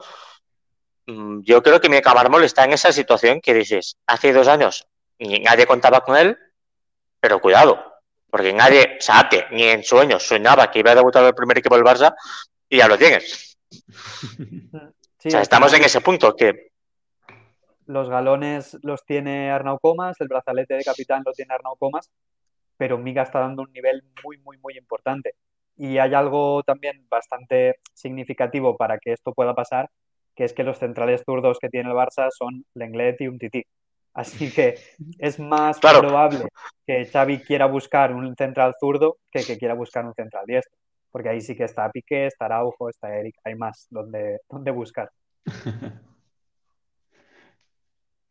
Mm, 1.07 1.43
yo 1.43 1.63
creo 1.63 1.81
que 1.81 1.89
mi 1.89 2.01
Mármol 2.01 2.45
está 2.45 2.65
en 2.65 2.73
esa 2.73 2.93
situación 2.93 3.41
que 3.41 3.55
dices, 3.55 3.97
hace 4.07 4.33
dos 4.33 4.49
años 4.49 4.87
nadie 5.19 5.67
contaba 5.67 6.01
con 6.01 6.17
él, 6.17 6.37
pero 7.21 7.41
cuidado, 7.41 7.83
porque 8.31 8.53
nadie, 8.53 8.97
o 8.99 9.03
sea, 9.03 9.29
ni 9.51 9.65
en 9.65 9.85
sueños 9.85 10.23
soñaba 10.23 10.71
que 10.71 10.81
iba 10.81 10.91
a 10.91 10.95
debutar 10.95 11.25
el 11.25 11.35
primer 11.35 11.59
equipo 11.59 11.75
del 11.77 11.85
Barça 11.85 12.15
y 12.69 12.79
ya 12.79 12.89
lo 12.89 12.99
tienes. 12.99 13.59
o 15.25 15.31
sea, 15.31 15.41
estamos 15.41 15.73
en 15.73 15.85
ese 15.85 16.01
punto 16.01 16.35
que... 16.35 16.71
Los 17.87 18.09
galones 18.09 18.79
los 18.83 19.05
tiene 19.05 19.51
Arnau 19.51 19.79
Comas, 19.79 20.19
el 20.21 20.29
brazalete 20.29 20.75
de 20.75 20.85
capitán 20.85 21.23
lo 21.25 21.33
tiene 21.33 21.55
Arnau 21.55 21.77
Comas, 21.77 22.11
pero 22.79 22.99
Miga 22.99 23.23
está 23.23 23.41
dando 23.41 23.63
un 23.63 23.73
nivel 23.73 24.03
muy, 24.23 24.39
muy, 24.39 24.59
muy 24.59 24.77
importante. 24.79 25.35
Y 25.77 25.99
hay 25.99 26.15
algo 26.15 26.63
también 26.63 27.07
bastante 27.09 27.77
significativo 27.93 28.77
para 28.77 28.99
que 28.99 29.13
esto 29.13 29.33
pueda 29.33 29.55
pasar, 29.55 29.91
que 30.35 30.45
es 30.45 30.53
que 30.53 30.65
los 30.65 30.79
centrales 30.79 31.23
zurdos 31.25 31.59
que 31.59 31.69
tiene 31.69 31.91
el 31.91 31.97
Barça 31.97 32.29
son 32.31 32.65
Lenglet 32.75 33.21
y 33.21 33.29
Umtiti. 33.29 33.65
Así 34.15 34.53
que 34.53 34.77
es 35.19 35.39
más 35.39 35.81
probable 35.81 36.47
que 36.87 37.05
Xavi 37.07 37.41
quiera 37.41 37.67
buscar 37.67 38.15
un 38.15 38.35
central 38.37 38.75
zurdo 38.79 39.19
que 39.31 39.45
que 39.45 39.59
quiera 39.59 39.75
buscar 39.75 40.05
un 40.07 40.15
central 40.15 40.45
diestro. 40.47 40.79
Porque 41.11 41.29
ahí 41.29 41.41
sí 41.41 41.55
que 41.55 41.65
está 41.65 41.91
Piqué, 41.91 42.27
está 42.27 42.47
Araujo, 42.47 42.89
está 42.89 43.17
Eric, 43.17 43.37
hay 43.45 43.55
más 43.55 43.87
donde, 43.91 44.41
donde 44.49 44.71
buscar. 44.73 45.11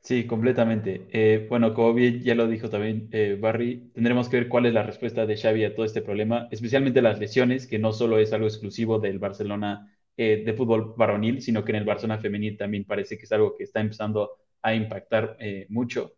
Sí, 0.05 0.27
completamente. 0.27 1.07
Eh, 1.13 1.47
bueno, 1.49 1.73
como 1.73 1.93
bien 1.93 2.21
ya 2.21 2.35
lo 2.35 2.47
dijo 2.47 2.69
también 2.69 3.07
eh, 3.13 3.37
Barry, 3.39 3.89
tendremos 3.93 4.27
que 4.27 4.35
ver 4.37 4.49
cuál 4.49 4.65
es 4.65 4.73
la 4.73 4.83
respuesta 4.83 5.25
de 5.25 5.37
Xavi 5.37 5.63
a 5.63 5.73
todo 5.73 5.85
este 5.85 6.01
problema, 6.01 6.49
especialmente 6.51 7.01
las 7.01 7.19
lesiones, 7.19 7.67
que 7.67 7.79
no 7.79 7.93
solo 7.93 8.17
es 8.19 8.33
algo 8.33 8.47
exclusivo 8.47 8.99
del 8.99 9.17
Barcelona 9.19 9.95
eh, 10.17 10.43
de 10.45 10.53
fútbol 10.53 10.93
varonil, 10.97 11.41
sino 11.41 11.63
que 11.63 11.71
en 11.71 11.77
el 11.77 11.85
Barcelona 11.85 12.19
femenil 12.19 12.57
también 12.57 12.83
parece 12.83 13.17
que 13.17 13.23
es 13.23 13.31
algo 13.31 13.55
que 13.55 13.63
está 13.63 13.79
empezando 13.79 14.31
a 14.61 14.75
impactar 14.75 15.37
mucho. 15.69 16.15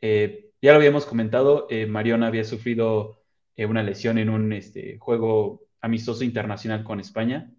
ya 0.00 0.72
lo 0.72 0.76
habíamos 0.76 1.06
comentado, 1.06 1.66
Mariona 1.88 2.26
había 2.28 2.44
sufrido 2.44 3.22
una 3.56 3.82
lesión 3.82 4.18
en 4.18 4.28
un 4.30 4.52
este, 4.52 4.98
juego 4.98 5.62
amistoso 5.80 6.24
internacional 6.24 6.84
con 6.84 7.00
España, 7.00 7.50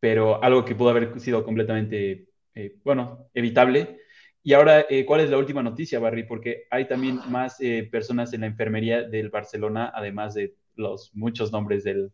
pero 0.00 0.42
algo 0.42 0.64
que 0.64 0.74
pudo 0.74 0.90
haber 0.90 1.18
sido 1.20 1.44
completamente 1.44 2.25
eh, 2.56 2.74
bueno, 2.82 3.28
evitable. 3.34 4.00
Y 4.42 4.54
ahora, 4.54 4.86
eh, 4.88 5.04
¿cuál 5.04 5.20
es 5.20 5.30
la 5.30 5.36
última 5.36 5.62
noticia, 5.62 6.00
Barry? 6.00 6.24
Porque 6.24 6.66
hay 6.70 6.88
también 6.88 7.20
más 7.28 7.60
eh, 7.60 7.86
personas 7.90 8.32
en 8.32 8.40
la 8.40 8.46
enfermería 8.46 9.02
del 9.02 9.28
Barcelona, 9.28 9.92
además 9.94 10.34
de 10.34 10.54
los 10.74 11.10
muchos 11.14 11.52
nombres 11.52 11.84
del, 11.84 12.10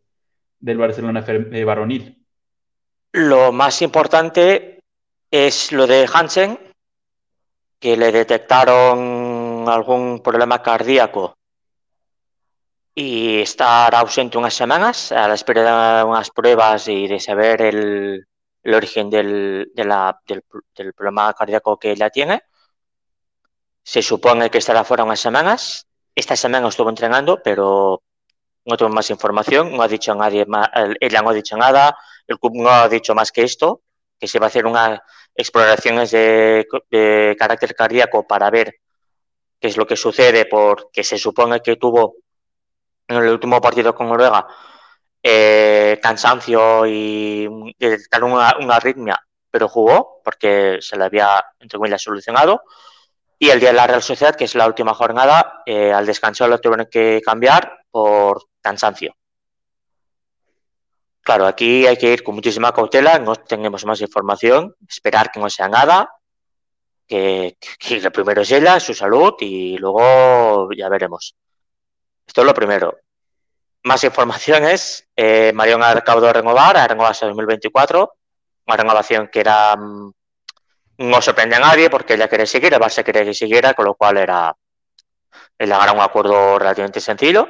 del 0.59 0.77
Barcelona 0.77 1.25
varonil. 1.65 2.25
Lo 3.13 3.51
más 3.51 3.81
importante 3.81 4.79
es 5.31 5.71
lo 5.71 5.87
de 5.87 6.09
Hansen, 6.11 6.59
que 7.79 7.95
le 7.95 8.11
detectaron 8.11 9.69
algún 9.69 10.21
problema 10.21 10.61
cardíaco 10.61 11.35
y 12.95 13.39
estar 13.39 13.93
ausente 13.95 14.37
unas 14.37 14.53
semanas 14.53 15.11
a 15.11 15.27
la 15.27 15.35
espera 15.35 15.99
de 15.99 16.03
unas 16.03 16.29
pruebas 16.31 16.87
y 16.87 17.07
de 17.07 17.19
saber 17.19 17.61
el, 17.61 18.25
el 18.63 18.73
origen 18.73 19.09
del, 19.09 19.71
del, 19.75 20.93
problema 20.93 21.33
cardíaco 21.33 21.77
que 21.77 21.91
ella 21.91 22.09
tiene. 22.09 22.43
Se 23.83 24.01
supone 24.01 24.49
que 24.49 24.59
estará 24.59 24.83
fuera 24.83 25.03
unas 25.03 25.19
semanas. 25.19 25.87
Esta 26.15 26.35
semana 26.35 26.67
estuvo 26.67 26.89
entrenando, 26.89 27.41
pero 27.43 28.01
no 28.65 28.77
tengo 28.77 28.91
más 28.91 29.09
información. 29.09 29.75
No 29.75 29.83
ha 29.83 29.87
dicho 29.87 30.15
nadie 30.15 30.45
más, 30.45 30.69
ella 30.99 31.21
no 31.21 31.29
ha 31.31 31.33
dicho 31.33 31.57
nada. 31.57 31.97
El 32.25 32.39
club 32.39 32.53
no 32.55 32.69
ha 32.69 32.87
dicho 32.87 33.13
más 33.13 33.31
que 33.31 33.43
esto, 33.43 33.81
que 34.17 34.27
se 34.27 34.39
va 34.39 34.45
a 34.45 34.47
hacer 34.47 34.65
unas 34.65 34.99
exploraciones 35.35 36.11
de, 36.11 36.65
de 36.89 37.35
carácter 37.37 37.75
cardíaco 37.75 38.25
para 38.25 38.49
ver 38.49 38.75
qué 39.59 39.67
es 39.67 39.75
lo 39.75 39.85
que 39.85 39.97
sucede, 39.97 40.45
porque 40.45 41.03
se 41.03 41.17
supone 41.17 41.59
que 41.59 41.75
tuvo 41.75 42.15
en 43.07 43.17
el 43.17 43.29
último 43.29 43.59
partido 43.59 43.93
con 43.93 44.07
Noruega 44.07 44.47
eh, 45.25 45.99
cansancio 46.03 46.85
y 46.85 47.47
detectar 47.79 48.25
una, 48.25 48.57
una, 48.59 48.75
arritmia, 48.75 49.25
pero 49.49 49.69
jugó 49.69 50.21
porque 50.21 50.79
se 50.81 50.97
le 50.97 51.05
había, 51.05 51.41
entre 51.59 51.77
comillas, 51.77 52.01
solucionado. 52.01 52.63
Y 53.39 53.49
el 53.49 53.59
día 53.59 53.69
de 53.69 53.75
la 53.75 53.87
Real 53.87 54.03
Sociedad, 54.03 54.35
que 54.35 54.43
es 54.43 54.55
la 54.55 54.67
última 54.67 54.93
jornada, 54.93 55.63
eh, 55.65 55.93
al 55.93 56.05
descanso 56.05 56.47
lo 56.47 56.59
tuvieron 56.59 56.87
que 56.91 57.21
cambiar 57.25 57.85
por 57.89 58.43
cansancio. 58.61 59.15
Claro, 61.21 61.45
aquí 61.47 61.87
hay 61.87 61.95
que 61.95 62.11
ir 62.11 62.23
con 62.23 62.35
muchísima 62.35 62.73
cautela, 62.73 63.17
no 63.17 63.35
tenemos 63.37 63.85
más 63.85 64.01
información, 64.01 64.75
esperar 64.87 65.31
que 65.31 65.39
no 65.39 65.49
sea 65.49 65.69
nada, 65.69 66.09
que, 67.07 67.57
que, 67.79 68.01
lo 68.01 68.11
primero 68.11 68.41
es 68.41 68.51
ella, 68.51 68.77
su 68.81 68.93
salud 68.93 69.35
y 69.39 69.77
luego 69.77 70.69
ya 70.75 70.89
veremos. 70.89 71.33
Esto 72.27 72.41
es 72.41 72.47
lo 72.47 72.53
primero. 72.53 72.97
Más 73.83 74.03
informaciones, 74.03 75.07
eh, 75.15 75.51
Marion 75.53 75.83
acabó 75.83 76.21
de 76.21 76.33
renovar, 76.33 76.77
ha 76.77 76.87
renovado 76.87 77.11
hasta 77.11 77.25
2024, 77.27 78.13
una 78.65 78.77
renovación 78.77 79.27
que 79.27 79.41
era 79.41 79.75
mm, 79.75 80.11
no 80.97 81.21
sorprende 81.21 81.55
a 81.55 81.59
nadie 81.59 81.89
porque 81.89 82.13
ella 82.13 82.27
quiere 82.27 82.45
seguir, 82.45 82.73
el 82.73 82.79
Barça 82.79 83.03
quería 83.03 83.25
que 83.25 83.33
siguiera, 83.33 83.73
con 83.73 83.85
lo 83.85 83.95
cual 83.95 84.17
era 84.17 84.55
el 85.57 85.71
un 85.71 85.99
acuerdo 86.01 86.59
relativamente 86.59 86.99
sencillo. 86.99 87.49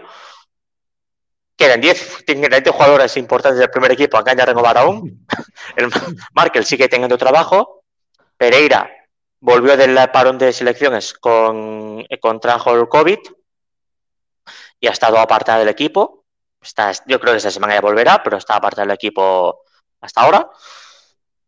Quedan 1.55 1.81
10, 1.81 2.25
10 2.25 2.69
jugadores 2.71 3.15
importantes 3.17 3.59
del 3.59 3.69
primer 3.69 3.91
equipo, 3.91 4.17
acá 4.17 4.35
ya 4.35 4.45
renovar 4.45 4.77
aún. 4.77 5.25
El 5.75 5.89
Markel 6.33 6.65
sigue 6.65 6.89
teniendo 6.89 7.17
trabajo. 7.17 7.83
Pereira 8.37 8.89
volvió 9.39 9.77
del 9.77 9.95
parón 10.11 10.37
de 10.37 10.51
selecciones 10.51 11.13
con 11.13 12.03
contrajo 12.19 12.73
el 12.75 12.87
COVID 12.87 13.19
y 14.79 14.87
ha 14.87 14.91
estado 14.91 15.19
apartada 15.19 15.59
del 15.59 15.69
equipo. 15.69 16.22
Está, 16.63 16.91
yo 17.05 17.19
creo 17.19 17.33
que 17.33 17.37
esta 17.37 17.51
semana 17.51 17.75
ya 17.75 17.81
volverá, 17.81 18.23
pero 18.23 18.37
está 18.37 18.55
apartada 18.55 18.87
del 18.87 18.95
equipo 18.95 19.61
hasta 20.01 20.21
ahora. 20.21 20.49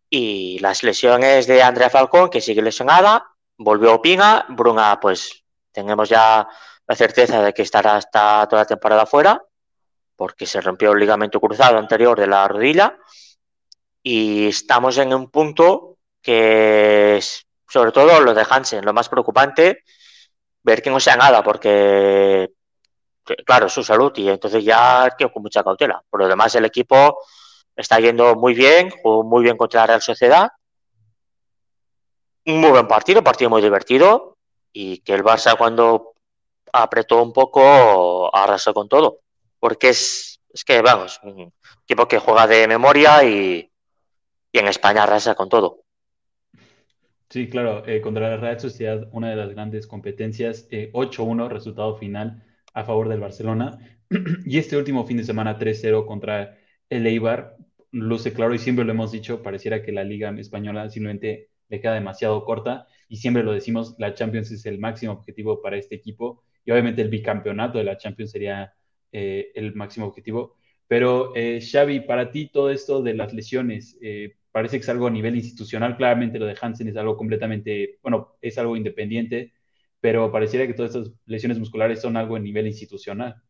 Y 0.10 0.60
las 0.60 0.84
lesiones 0.84 1.48
de 1.48 1.64
Andrea 1.64 1.90
Falcón, 1.90 2.30
que 2.30 2.42
sigue 2.42 2.62
lesionada, 2.62 3.26
volvió 3.58 4.02
Pina, 4.02 4.46
Bruna, 4.50 5.00
pues 5.00 5.44
tenemos 5.72 6.10
ya 6.10 6.48
la 6.88 6.96
certeza 6.96 7.42
de 7.42 7.54
que 7.54 7.64
estará 7.64 7.96
hasta 7.96 8.48
toda 8.48 8.64
la 8.64 8.68
temporada 8.68 9.06
fuera, 9.06 9.42
porque 10.16 10.46
se 10.46 10.62
rompió 10.62 10.92
el 10.92 11.00
ligamento 11.00 11.40
cruzado 11.40 11.78
anterior 11.78 12.20
de 12.20 12.28
la 12.28 12.48
rodilla. 12.48 12.98
Y 14.04 14.48
estamos 14.48 14.98
en 14.98 15.14
un 15.14 15.30
punto 15.32 15.98
que 16.22 17.18
es, 17.18 17.46
sobre 17.68 17.92
todo 17.92 18.20
lo 18.22 18.34
de 18.34 18.46
Hansen, 18.48 18.86
lo 18.86 18.94
más 18.94 19.10
preocupante, 19.10 19.84
ver 20.64 20.82
que 20.82 20.90
no 20.90 21.00
sea 21.00 21.16
nada, 21.16 21.44
porque, 21.44 22.52
claro, 23.46 23.70
su 23.70 23.84
salud 23.84 24.12
y 24.16 24.30
entonces 24.30 24.64
ya 24.64 25.16
que 25.18 25.30
con 25.32 25.44
mucha 25.44 25.64
cautela. 25.64 26.04
Por 26.10 26.22
lo 26.22 26.28
demás, 26.28 26.56
el 26.56 26.66
equipo 26.66 27.20
está 27.76 28.00
yendo 28.00 28.36
muy 28.36 28.54
bien, 28.54 28.90
jugó 28.90 29.24
muy 29.24 29.44
bien 29.44 29.58
contra 29.58 29.82
la 29.82 29.88
Real 29.88 30.02
Sociedad. 30.02 30.50
Un 32.46 32.62
muy 32.62 32.72
buen 32.72 32.88
partido, 32.88 33.24
partido 33.24 33.50
muy 33.50 33.62
divertido 33.62 34.38
y 34.72 35.00
que 35.00 35.14
el 35.14 35.24
Barça 35.24 35.58
cuando 35.58 36.14
apretó 36.72 37.22
un 37.24 37.34
poco 37.34 38.36
arrasó 38.36 38.74
con 38.74 38.88
todo. 38.88 39.20
Porque 39.60 39.90
es, 39.90 40.40
es 40.54 40.64
que, 40.64 40.82
vamos, 40.82 41.20
un 41.24 41.52
equipo 41.84 42.08
que 42.08 42.20
juega 42.20 42.46
de 42.46 42.68
memoria 42.68 43.24
y, 43.24 43.72
y 44.52 44.60
en 44.60 44.68
España 44.68 45.04
arrasa 45.04 45.34
con 45.34 45.50
todo. 45.50 45.86
Sí, 47.30 47.50
claro, 47.50 47.84
eh, 47.88 48.02
contra 48.02 48.30
la 48.30 48.38
Real 48.38 48.60
Sociedad, 48.60 49.10
una 49.12 49.30
de 49.30 49.36
las 49.36 49.50
grandes 49.50 49.88
competencias, 49.88 50.70
8-1, 50.70 51.46
eh, 51.46 51.50
resultado 51.50 51.96
final 51.98 52.44
a 52.76 52.84
favor 52.84 53.10
del 53.10 53.20
Barcelona. 53.20 53.80
y 54.46 54.60
este 54.60 54.78
último 54.78 55.06
fin 55.06 55.18
de 55.18 55.24
semana, 55.24 55.58
3-0 55.58 56.06
contra 56.06 56.58
el 56.90 57.08
Eibar, 57.08 57.56
luce 57.92 58.34
claro 58.34 58.54
y 58.54 58.60
siempre 58.60 58.86
lo 58.86 58.92
hemos 58.92 59.12
dicho, 59.12 59.42
pareciera 59.42 59.82
que 59.82 59.92
la 59.92 60.04
Liga 60.04 60.30
Española 60.38 60.90
simplemente 60.90 61.50
le 61.70 61.80
queda 61.80 61.96
demasiado 61.96 62.44
corta 62.44 62.88
y 63.08 63.18
siempre 63.18 63.44
lo 63.44 63.54
decimos, 63.54 63.96
la 63.98 64.14
Champions 64.14 64.52
es 64.52 64.66
el 64.66 64.78
máximo 64.78 65.14
objetivo 65.14 65.62
para 65.62 65.78
este 65.78 65.96
equipo 65.96 66.44
y 66.66 66.72
obviamente 66.72 67.02
el 67.02 67.10
bicampeonato 67.10 67.78
de 67.78 67.86
la 67.86 67.98
Champions 67.98 68.32
sería 68.32 68.74
eh, 69.12 69.52
el 69.56 69.74
máximo 69.74 70.06
objetivo. 70.08 70.58
Pero 70.88 71.34
Xavi, 71.34 72.02
para 72.02 72.30
ti 72.30 72.50
todo 72.54 72.70
esto 72.70 73.02
de 73.02 73.16
las 73.16 73.34
lesiones, 73.34 73.98
parece 74.52 74.78
que 74.78 74.84
es 74.84 74.90
algo 74.90 75.08
a 75.08 75.10
nivel 75.10 75.36
institucional. 75.36 75.98
Claramente 75.98 76.38
lo 76.38 76.46
de 76.46 76.56
Hansen 76.62 76.88
es 76.88 76.96
algo 76.96 77.18
completamente, 77.18 77.98
bueno, 78.04 78.38
es 78.40 78.60
algo 78.60 78.78
independiente, 78.78 79.55
pero 80.06 80.32
pareciera 80.32 80.68
que 80.68 80.76
todas 80.76 80.94
estas 80.94 81.12
lesiones 81.26 81.58
musculares 81.58 82.00
son 82.00 82.16
algo 82.16 82.36
a 82.36 82.40
nivel 82.40 82.68
institucional. 82.68 83.42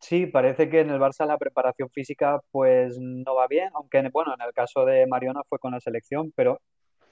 Sí, 0.00 0.26
parece 0.26 0.68
que 0.68 0.80
en 0.80 0.90
el 0.90 1.00
Barça 1.00 1.26
la 1.26 1.38
preparación 1.38 1.88
física 1.88 2.42
pues 2.50 2.98
no 3.00 3.34
va 3.34 3.46
bien, 3.46 3.70
aunque 3.72 4.06
bueno, 4.12 4.34
en 4.34 4.42
el 4.46 4.52
caso 4.52 4.84
de 4.84 5.06
Mariona 5.06 5.40
fue 5.48 5.58
con 5.58 5.72
la 5.72 5.80
selección, 5.80 6.30
pero 6.36 6.60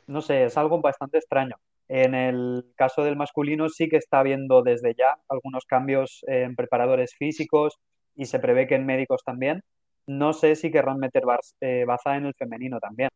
no 0.09 0.21
sé, 0.21 0.45
es 0.45 0.59
algo 0.59 0.79
bastante 0.83 1.17
extraño. 1.17 1.57
En 1.89 2.15
el 2.15 2.67
caso 2.77 3.03
del 3.03 3.17
masculino 3.17 3.71
sí 3.71 3.89
que 3.89 3.97
está 3.97 4.19
habiendo 4.19 4.61
desde 4.63 4.93
ya 4.95 5.17
algunos 5.31 5.65
cambios 5.65 6.23
en 6.27 6.55
preparadores 6.55 7.15
físicos 7.15 7.79
y 8.15 8.27
se 8.27 8.41
prevé 8.41 8.67
que 8.67 8.75
en 8.75 8.85
médicos 8.85 9.23
también, 9.25 9.63
no 10.07 10.35
sé 10.35 10.55
si 10.55 10.71
querrán 10.71 10.99
meter 10.99 11.23
eh, 11.63 11.87
Baza 11.87 12.15
en 12.15 12.27
el 12.27 12.35
femenino 12.35 12.79
también. 12.79 13.09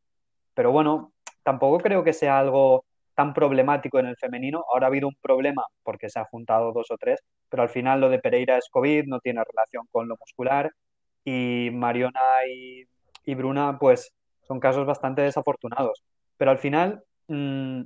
Pero 0.54 0.72
bueno, 0.72 1.12
tampoco 1.42 1.80
creo 1.80 2.02
que 2.02 2.14
sea 2.14 2.38
algo 2.38 2.87
tan 3.14 3.35
problemático 3.35 3.98
en 3.98 4.07
el 4.07 4.16
femenino. 4.16 4.64
Ahora 4.72 4.87
ha 4.87 4.88
habido 4.88 5.09
un 5.09 5.16
problema 5.20 5.64
porque 5.83 6.11
se 6.11 6.18
han 6.18 6.27
juntado 6.27 6.72
dos 6.72 6.90
o 6.90 6.96
tres, 6.98 7.20
pero 7.48 7.62
al 7.62 7.68
final 7.68 8.00
lo 8.00 8.09
de 8.11 8.18
Pereira 8.18 8.59
es 8.59 8.68
COVID, 8.70 9.07
no 9.07 9.20
tiene 9.20 9.42
relación 9.44 9.87
con 9.90 10.09
lo 10.09 10.16
muscular. 10.18 10.72
Y 11.24 11.70
Mariona 11.72 12.20
y, 13.24 13.35
Bruna, 13.35 13.79
pues 13.79 14.12
son 14.42 14.61
casos 14.61 14.87
bastante 14.87 15.22
desafortunados. 15.22 16.03
Pero 16.37 16.50
al 16.50 16.59
final, 16.59 17.03
mm, 17.29 17.83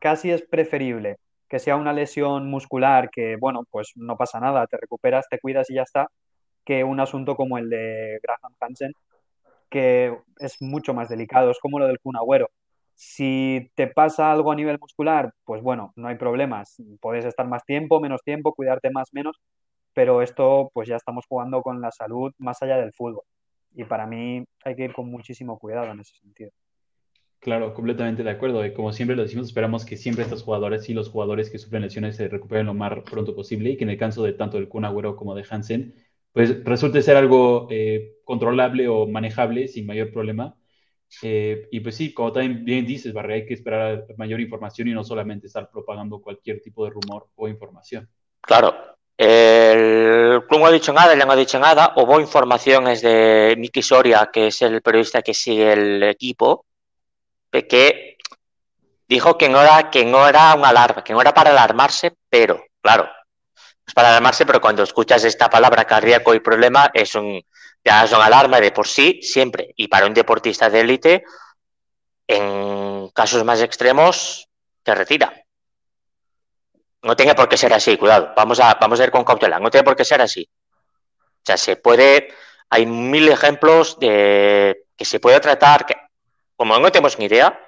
casi 0.00 0.30
es 0.30 0.42
preferible 0.42 1.18
que 1.48 1.58
sea 1.58 1.76
una 1.76 1.92
lesión 1.92 2.48
muscular 2.48 3.10
que, 3.10 3.36
bueno, 3.36 3.64
pues 3.70 3.92
no 3.96 4.16
pasa 4.16 4.40
nada, 4.40 4.66
te 4.68 4.76
recuperas, 4.78 5.28
te 5.28 5.40
cuidas 5.40 5.68
y 5.70 5.74
ya 5.74 5.82
está, 5.82 6.08
que 6.64 6.84
un 6.84 7.00
asunto 7.00 7.36
como 7.36 7.58
el 7.58 7.68
de 7.70 8.20
Graham 8.22 8.54
Hansen, 8.60 8.92
que 9.68 10.16
es 10.38 10.62
mucho 10.62 10.94
más 10.94 11.08
delicado, 11.08 11.50
es 11.50 11.58
como 11.60 11.78
lo 11.80 11.86
del 11.88 12.00
Kun 12.00 12.16
Agüero. 12.16 12.50
Si 13.02 13.70
te 13.76 13.86
pasa 13.86 14.30
algo 14.30 14.52
a 14.52 14.54
nivel 14.54 14.78
muscular, 14.78 15.32
pues 15.44 15.62
bueno, 15.62 15.94
no 15.96 16.08
hay 16.08 16.16
problemas. 16.16 16.76
Puedes 17.00 17.24
estar 17.24 17.48
más 17.48 17.64
tiempo, 17.64 17.98
menos 17.98 18.20
tiempo, 18.22 18.52
cuidarte 18.52 18.90
más, 18.90 19.08
menos, 19.14 19.40
pero 19.94 20.20
esto 20.20 20.70
pues 20.74 20.86
ya 20.86 20.96
estamos 20.96 21.24
jugando 21.26 21.62
con 21.62 21.80
la 21.80 21.90
salud 21.92 22.30
más 22.36 22.60
allá 22.60 22.76
del 22.76 22.92
fútbol. 22.92 23.22
Y 23.74 23.84
para 23.84 24.06
mí 24.06 24.44
hay 24.66 24.76
que 24.76 24.84
ir 24.84 24.92
con 24.92 25.10
muchísimo 25.10 25.58
cuidado 25.58 25.90
en 25.90 26.00
ese 26.00 26.14
sentido. 26.16 26.50
Claro, 27.38 27.72
completamente 27.72 28.22
de 28.22 28.32
acuerdo. 28.32 28.66
Y 28.66 28.74
como 28.74 28.92
siempre 28.92 29.16
lo 29.16 29.22
decimos, 29.22 29.46
esperamos 29.46 29.86
que 29.86 29.96
siempre 29.96 30.24
estos 30.24 30.42
jugadores 30.42 30.86
y 30.90 30.92
los 30.92 31.08
jugadores 31.08 31.48
que 31.48 31.56
sufren 31.56 31.80
lesiones 31.80 32.16
se 32.16 32.28
recuperen 32.28 32.66
lo 32.66 32.74
más 32.74 32.92
pronto 33.10 33.34
posible 33.34 33.70
y 33.70 33.76
que 33.78 33.84
en 33.84 33.90
el 33.90 33.98
caso 33.98 34.24
de 34.24 34.34
tanto 34.34 34.58
del 34.58 34.68
Kun 34.68 34.84
Agüero 34.84 35.16
como 35.16 35.34
de 35.34 35.46
Hansen, 35.48 35.94
pues 36.34 36.62
resulte 36.64 37.00
ser 37.00 37.16
algo 37.16 37.66
eh, 37.70 38.18
controlable 38.24 38.88
o 38.88 39.06
manejable 39.06 39.68
sin 39.68 39.86
mayor 39.86 40.12
problema. 40.12 40.59
Eh, 41.22 41.68
y 41.70 41.80
pues 41.80 41.96
sí, 41.96 42.14
como 42.14 42.32
también 42.32 42.64
bien 42.64 42.86
dices, 42.86 43.12
Barre, 43.12 43.34
hay 43.34 43.46
que 43.46 43.54
esperar 43.54 44.06
mayor 44.16 44.40
información 44.40 44.88
y 44.88 44.92
no 44.92 45.04
solamente 45.04 45.46
estar 45.46 45.68
propagando 45.70 46.20
cualquier 46.20 46.60
tipo 46.60 46.84
de 46.84 46.90
rumor 46.90 47.28
o 47.34 47.48
información. 47.48 48.08
Claro, 48.40 48.74
el 49.16 50.44
club 50.46 50.60
no 50.60 50.66
ha 50.66 50.72
dicho 50.72 50.92
nada, 50.92 51.14
le 51.14 51.26
no 51.26 51.32
ha 51.32 51.36
dicho 51.36 51.58
nada. 51.58 51.92
Hubo 51.96 52.20
informaciones 52.20 53.02
de 53.02 53.54
Miki 53.58 53.82
Soria, 53.82 54.30
que 54.32 54.46
es 54.46 54.62
el 54.62 54.80
periodista 54.80 55.22
que 55.22 55.34
sigue 55.34 55.72
el 55.72 56.02
equipo, 56.04 56.64
que 57.50 58.16
dijo 59.06 59.36
que 59.36 59.48
no 59.48 59.60
era, 59.60 59.90
que 59.90 60.04
no 60.04 60.26
era 60.26 60.54
una 60.54 60.68
alarma, 60.68 61.02
que 61.04 61.12
no 61.12 61.20
era 61.20 61.34
para 61.34 61.50
alarmarse, 61.50 62.14
pero, 62.28 62.64
claro, 62.80 63.08
para 63.94 64.08
alarmarse, 64.10 64.46
pero 64.46 64.60
cuando 64.60 64.84
escuchas 64.84 65.24
esta 65.24 65.50
palabra 65.50 65.84
cardíaco 65.84 66.34
y 66.34 66.40
problema, 66.40 66.90
es 66.94 67.14
un, 67.16 67.42
ya 67.84 68.04
es 68.04 68.12
una 68.12 68.26
alarma 68.26 68.60
de 68.60 68.72
por 68.72 68.86
sí, 68.86 69.20
siempre. 69.22 69.72
Y 69.76 69.88
para 69.88 70.06
un 70.06 70.14
deportista 70.14 70.68
de 70.68 70.80
élite, 70.80 71.24
en 72.26 73.08
casos 73.10 73.44
más 73.44 73.60
extremos, 73.62 74.48
te 74.82 74.94
retira. 74.94 75.32
No 77.02 77.16
tiene 77.16 77.34
por 77.34 77.48
qué 77.48 77.56
ser 77.56 77.72
así, 77.72 77.96
cuidado. 77.96 78.32
Vamos 78.36 78.60
a, 78.60 78.74
vamos 78.74 79.00
a 79.00 79.04
ir 79.04 79.10
con 79.10 79.24
cautela. 79.24 79.58
No 79.58 79.70
tiene 79.70 79.84
por 79.84 79.96
qué 79.96 80.04
ser 80.04 80.20
así. 80.20 80.48
O 80.48 81.42
sea, 81.44 81.56
se 81.56 81.76
puede. 81.76 82.28
Hay 82.68 82.86
mil 82.86 83.28
ejemplos 83.28 83.98
de 83.98 84.84
que 84.96 85.04
se 85.04 85.18
puede 85.18 85.40
tratar. 85.40 85.86
Que, 85.86 85.96
como 86.56 86.78
no 86.78 86.92
tenemos 86.92 87.18
ni 87.18 87.24
idea, 87.24 87.58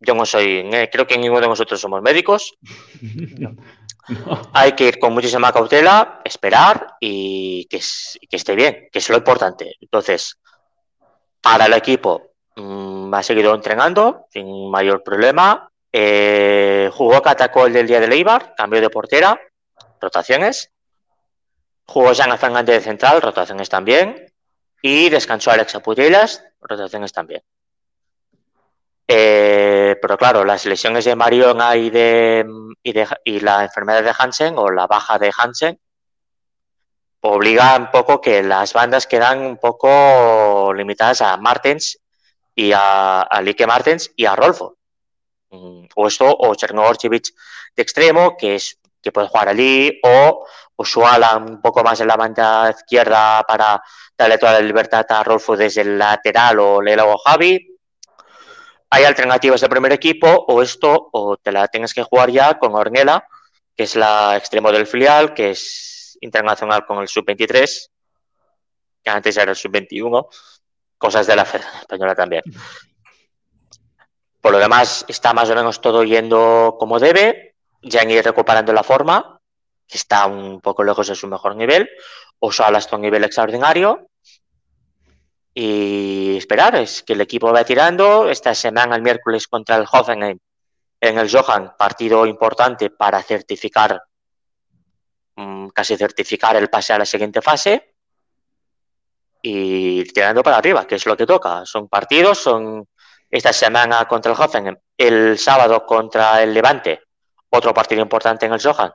yo 0.00 0.14
no 0.14 0.24
soy. 0.24 0.68
Creo 0.90 1.06
que 1.06 1.18
ninguno 1.18 1.42
de 1.42 1.48
nosotros 1.48 1.80
somos 1.80 2.02
médicos. 2.02 2.54
Hay 4.52 4.72
que 4.72 4.88
ir 4.88 4.98
con 4.98 5.12
muchísima 5.12 5.52
cautela, 5.52 6.20
esperar 6.24 6.94
y 6.98 7.66
que, 7.66 7.80
esté 8.30 8.54
bien, 8.54 8.88
que 8.90 8.98
es 8.98 9.08
lo 9.08 9.16
importante. 9.16 9.76
Entonces, 9.80 10.38
para 11.40 11.66
el 11.66 11.74
equipo 11.74 12.32
mm, 12.56 13.12
ha 13.14 13.22
seguido 13.22 13.54
entrenando 13.54 14.26
sin 14.30 14.70
mayor 14.70 15.02
problema. 15.02 15.70
Eh, 15.92 16.90
jugó 16.92 17.20
Catacol 17.22 17.72
del 17.72 17.86
día 17.86 18.00
de 18.00 18.08
Leibar, 18.08 18.54
cambio 18.56 18.80
de 18.80 18.90
portera, 18.90 19.38
rotaciones. 20.00 20.72
Jugó 21.86 22.12
Jean 22.12 22.36
Fernández 22.38 22.76
de 22.76 22.80
central, 22.82 23.20
rotaciones 23.20 23.68
también. 23.68 24.32
Y 24.82 25.10
descansó 25.10 25.50
Alexa 25.50 25.80
Putellas, 25.80 26.42
rotaciones 26.60 27.12
también. 27.12 27.42
Eh, 29.12 29.96
pero 30.00 30.16
claro, 30.16 30.44
las 30.44 30.66
lesiones 30.66 31.04
de 31.04 31.16
Mariona 31.16 31.74
y, 31.74 31.90
de, 31.90 32.46
y, 32.84 33.40
la 33.40 33.64
enfermedad 33.64 34.04
de 34.04 34.14
Hansen 34.16 34.54
o 34.56 34.70
la 34.70 34.86
baja 34.86 35.18
de 35.18 35.32
Hansen 35.36 35.80
obliga 37.22 37.76
un 37.76 37.90
poco 37.90 38.20
que 38.20 38.40
las 38.40 38.72
bandas 38.72 39.08
quedan 39.08 39.40
un 39.40 39.56
poco 39.56 40.72
limitadas 40.72 41.22
a 41.22 41.36
Martens 41.38 41.98
y 42.54 42.70
a, 42.70 43.22
a 43.22 43.42
Lique 43.42 43.66
Martens 43.66 44.12
y 44.14 44.26
a 44.26 44.36
Rolfo. 44.36 44.76
Mm, 45.50 45.86
o 45.96 46.06
esto, 46.06 46.26
o 46.28 46.54
Chernoborchevich 46.54 47.34
de 47.74 47.82
extremo, 47.82 48.36
que 48.36 48.54
es 48.54 48.78
que 49.02 49.10
puede 49.10 49.26
jugar 49.26 49.48
allí, 49.48 49.98
o 50.04 50.46
Usuala 50.76 51.36
un 51.36 51.60
poco 51.60 51.82
más 51.82 52.00
en 52.00 52.06
la 52.06 52.16
banda 52.16 52.70
izquierda 52.70 53.42
para 53.42 53.82
darle 54.16 54.38
toda 54.38 54.52
la 54.52 54.60
libertad 54.60 55.04
a 55.08 55.24
Rolfo 55.24 55.56
desde 55.56 55.80
el 55.80 55.98
lateral 55.98 56.60
o 56.60 56.80
Lela 56.80 57.06
o 57.06 57.18
Javi 57.18 57.69
hay 58.90 59.04
alternativas 59.04 59.60
de 59.60 59.68
primer 59.68 59.92
equipo 59.92 60.26
o 60.28 60.62
esto 60.62 61.08
o 61.12 61.36
te 61.36 61.52
la 61.52 61.68
tienes 61.68 61.94
que 61.94 62.02
jugar 62.02 62.30
ya 62.30 62.58
con 62.58 62.74
Ornella, 62.74 63.24
que 63.76 63.84
es 63.84 63.94
la 63.94 64.36
extremo 64.36 64.72
del 64.72 64.86
filial, 64.86 65.32
que 65.32 65.50
es 65.50 66.18
internacional 66.20 66.84
con 66.84 66.98
el 66.98 67.08
sub-23, 67.08 67.88
que 69.02 69.10
antes 69.10 69.36
era 69.36 69.52
el 69.52 69.56
sub-21, 69.56 70.26
cosas 70.98 71.26
de 71.26 71.36
la 71.36 71.44
Federación 71.44 71.80
Española 71.80 72.14
también. 72.14 72.42
Por 74.40 74.52
lo 74.52 74.58
demás, 74.58 75.04
está 75.08 75.32
más 75.32 75.48
o 75.50 75.54
menos 75.54 75.80
todo 75.80 76.02
yendo 76.02 76.76
como 76.78 76.98
debe, 76.98 77.54
ya 77.82 78.02
han 78.02 78.10
ido 78.10 78.22
recuperando 78.22 78.72
la 78.72 78.82
forma, 78.82 79.40
que 79.86 79.98
está 79.98 80.26
un 80.26 80.60
poco 80.60 80.82
lejos 80.82 81.08
de 81.08 81.14
su 81.14 81.28
mejor 81.28 81.56
nivel, 81.56 81.88
o 82.38 82.50
Sala 82.50 82.78
está 82.78 82.96
a 82.96 82.98
un 82.98 83.02
nivel 83.02 83.24
extraordinario. 83.24 84.09
Y 85.52 86.36
esperar, 86.36 86.76
es 86.76 87.02
que 87.02 87.14
el 87.14 87.20
equipo 87.20 87.52
va 87.52 87.64
tirando. 87.64 88.28
Esta 88.28 88.54
semana, 88.54 88.96
el 88.96 89.02
miércoles, 89.02 89.48
contra 89.48 89.76
el 89.76 89.86
Hoffenheim 89.90 90.38
en 91.00 91.18
el 91.18 91.30
Johan, 91.30 91.74
partido 91.76 92.26
importante 92.26 92.90
para 92.90 93.22
certificar, 93.22 94.00
mm, 95.36 95.68
casi 95.68 95.96
certificar 95.96 96.56
el 96.56 96.68
pase 96.68 96.92
a 96.92 96.98
la 96.98 97.06
siguiente 97.06 97.40
fase. 97.40 97.94
Y 99.42 100.04
tirando 100.12 100.42
para 100.42 100.58
arriba, 100.58 100.86
que 100.86 100.96
es 100.96 101.06
lo 101.06 101.16
que 101.16 101.26
toca. 101.26 101.64
Son 101.64 101.88
partidos, 101.88 102.38
son 102.38 102.86
esta 103.30 103.52
semana 103.52 104.04
contra 104.06 104.32
el 104.32 104.40
Hoffenheim, 104.40 104.76
el 104.96 105.38
sábado 105.38 105.86
contra 105.86 106.42
el 106.42 106.52
Levante, 106.52 107.00
otro 107.48 107.72
partido 107.72 108.02
importante 108.02 108.46
en 108.46 108.52
el 108.52 108.62
Johan, 108.62 108.92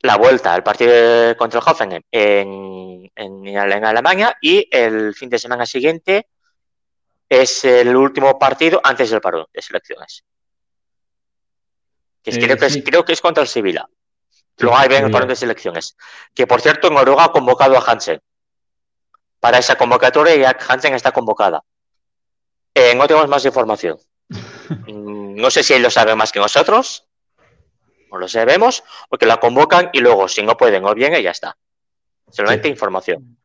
la 0.00 0.16
vuelta 0.16 0.54
al 0.54 0.62
partido 0.62 1.36
contra 1.36 1.60
el 1.60 1.66
Hoffenheim 1.68 2.02
en, 2.10 3.10
en, 3.14 3.58
Alemania 3.58 4.36
y 4.40 4.68
el 4.70 5.14
fin 5.14 5.28
de 5.28 5.38
semana 5.38 5.66
siguiente 5.66 6.28
es 7.28 7.64
el 7.64 7.94
último 7.96 8.38
partido 8.38 8.80
antes 8.82 9.10
del 9.10 9.20
paro 9.20 9.48
de 9.52 9.62
selecciones. 9.62 10.24
Que 12.22 12.32
creo, 12.32 12.56
que 12.56 12.66
es, 12.66 12.82
creo 12.84 13.04
que 13.04 13.12
es 13.12 13.20
contra 13.20 13.42
el 13.42 13.48
Sevilla. 13.48 13.86
Luego 14.58 14.76
hay 14.76 14.88
bien 14.88 15.04
el 15.04 15.10
parón 15.10 15.28
de 15.28 15.36
selecciones. 15.36 15.96
Que 16.34 16.46
por 16.46 16.60
cierto, 16.60 16.90
Noruega 16.90 17.24
ha 17.24 17.32
convocado 17.32 17.76
a 17.76 17.80
Hansen. 17.80 18.20
Para 19.40 19.58
esa 19.58 19.76
convocatoria 19.76 20.34
ya 20.36 20.58
Hansen 20.68 20.94
está 20.94 21.12
convocada. 21.12 21.62
Eh, 22.74 22.94
no 22.94 23.06
tenemos 23.06 23.28
más 23.28 23.44
información. 23.44 23.98
Mm, 24.86 25.40
no 25.40 25.50
sé 25.50 25.62
si 25.62 25.72
él 25.72 25.82
lo 25.82 25.88
sabe 25.88 26.14
más 26.14 26.30
que 26.30 26.38
nosotros, 26.38 27.07
no 28.10 28.18
lo 28.18 28.28
sabemos, 28.28 28.84
o 29.10 29.16
que 29.16 29.26
la 29.26 29.38
convocan 29.38 29.90
y 29.92 30.00
luego, 30.00 30.28
si 30.28 30.42
no 30.42 30.56
pueden 30.56 30.84
o 30.84 30.94
bien, 30.94 31.12
ya 31.22 31.30
está. 31.30 31.56
Solamente 32.30 32.68
información. 32.68 33.36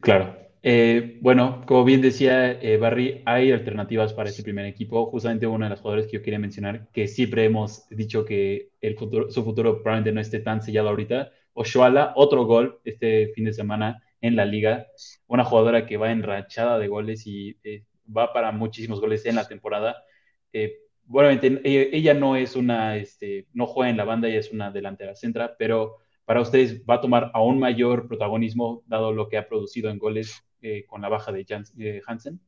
Claro. 0.00 0.36
Eh, 0.66 1.18
bueno, 1.20 1.62
como 1.66 1.84
bien 1.84 2.00
decía 2.00 2.52
eh, 2.52 2.78
Barry, 2.78 3.22
hay 3.26 3.52
alternativas 3.52 4.14
para 4.14 4.30
ese 4.30 4.42
primer 4.42 4.64
equipo. 4.64 5.06
Justamente 5.10 5.46
una 5.46 5.66
de 5.66 5.70
las 5.70 5.80
jugadores 5.80 6.06
que 6.06 6.16
yo 6.16 6.22
quería 6.22 6.38
mencionar, 6.38 6.88
que 6.90 7.06
siempre 7.06 7.44
hemos 7.44 7.86
dicho 7.90 8.24
que 8.24 8.70
el 8.80 8.96
futuro, 8.96 9.30
su 9.30 9.44
futuro 9.44 9.82
probablemente 9.82 10.12
no 10.12 10.20
esté 10.22 10.38
tan 10.38 10.62
sellado 10.62 10.88
ahorita. 10.88 11.32
Oshuala, 11.52 12.14
otro 12.16 12.44
gol 12.44 12.80
este 12.84 13.28
fin 13.34 13.44
de 13.44 13.52
semana 13.52 14.02
en 14.22 14.36
la 14.36 14.46
liga. 14.46 14.86
Una 15.26 15.44
jugadora 15.44 15.84
que 15.84 15.98
va 15.98 16.10
enrachada 16.10 16.78
de 16.78 16.88
goles 16.88 17.26
y 17.26 17.58
eh, 17.62 17.84
va 18.04 18.32
para 18.32 18.50
muchísimos 18.50 19.00
goles 19.00 19.26
en 19.26 19.36
la 19.36 19.46
temporada. 19.46 20.02
Eh, 20.50 20.78
bueno, 21.06 21.40
ella, 21.64 22.14
no 22.14 22.36
es 22.36 22.56
una, 22.56 22.96
este, 22.96 23.46
no 23.52 23.66
juega 23.66 23.90
en 23.90 23.96
la 23.96 24.04
banda, 24.04 24.28
ella 24.28 24.40
es 24.40 24.52
una 24.52 24.70
delantera 24.70 25.14
centra, 25.14 25.54
pero 25.58 25.98
para 26.24 26.40
ustedes 26.40 26.84
va 26.84 26.94
a 26.94 27.00
tomar 27.00 27.30
aún 27.34 27.58
mayor 27.58 28.08
protagonismo 28.08 28.82
dado 28.86 29.12
lo 29.12 29.28
que 29.28 29.36
ha 29.36 29.48
producido 29.48 29.90
en 29.90 29.98
goles 29.98 30.42
eh, 30.62 30.84
con 30.86 31.02
la 31.02 31.08
baja 31.08 31.32
de 31.32 32.02
Hansen. 32.06 32.40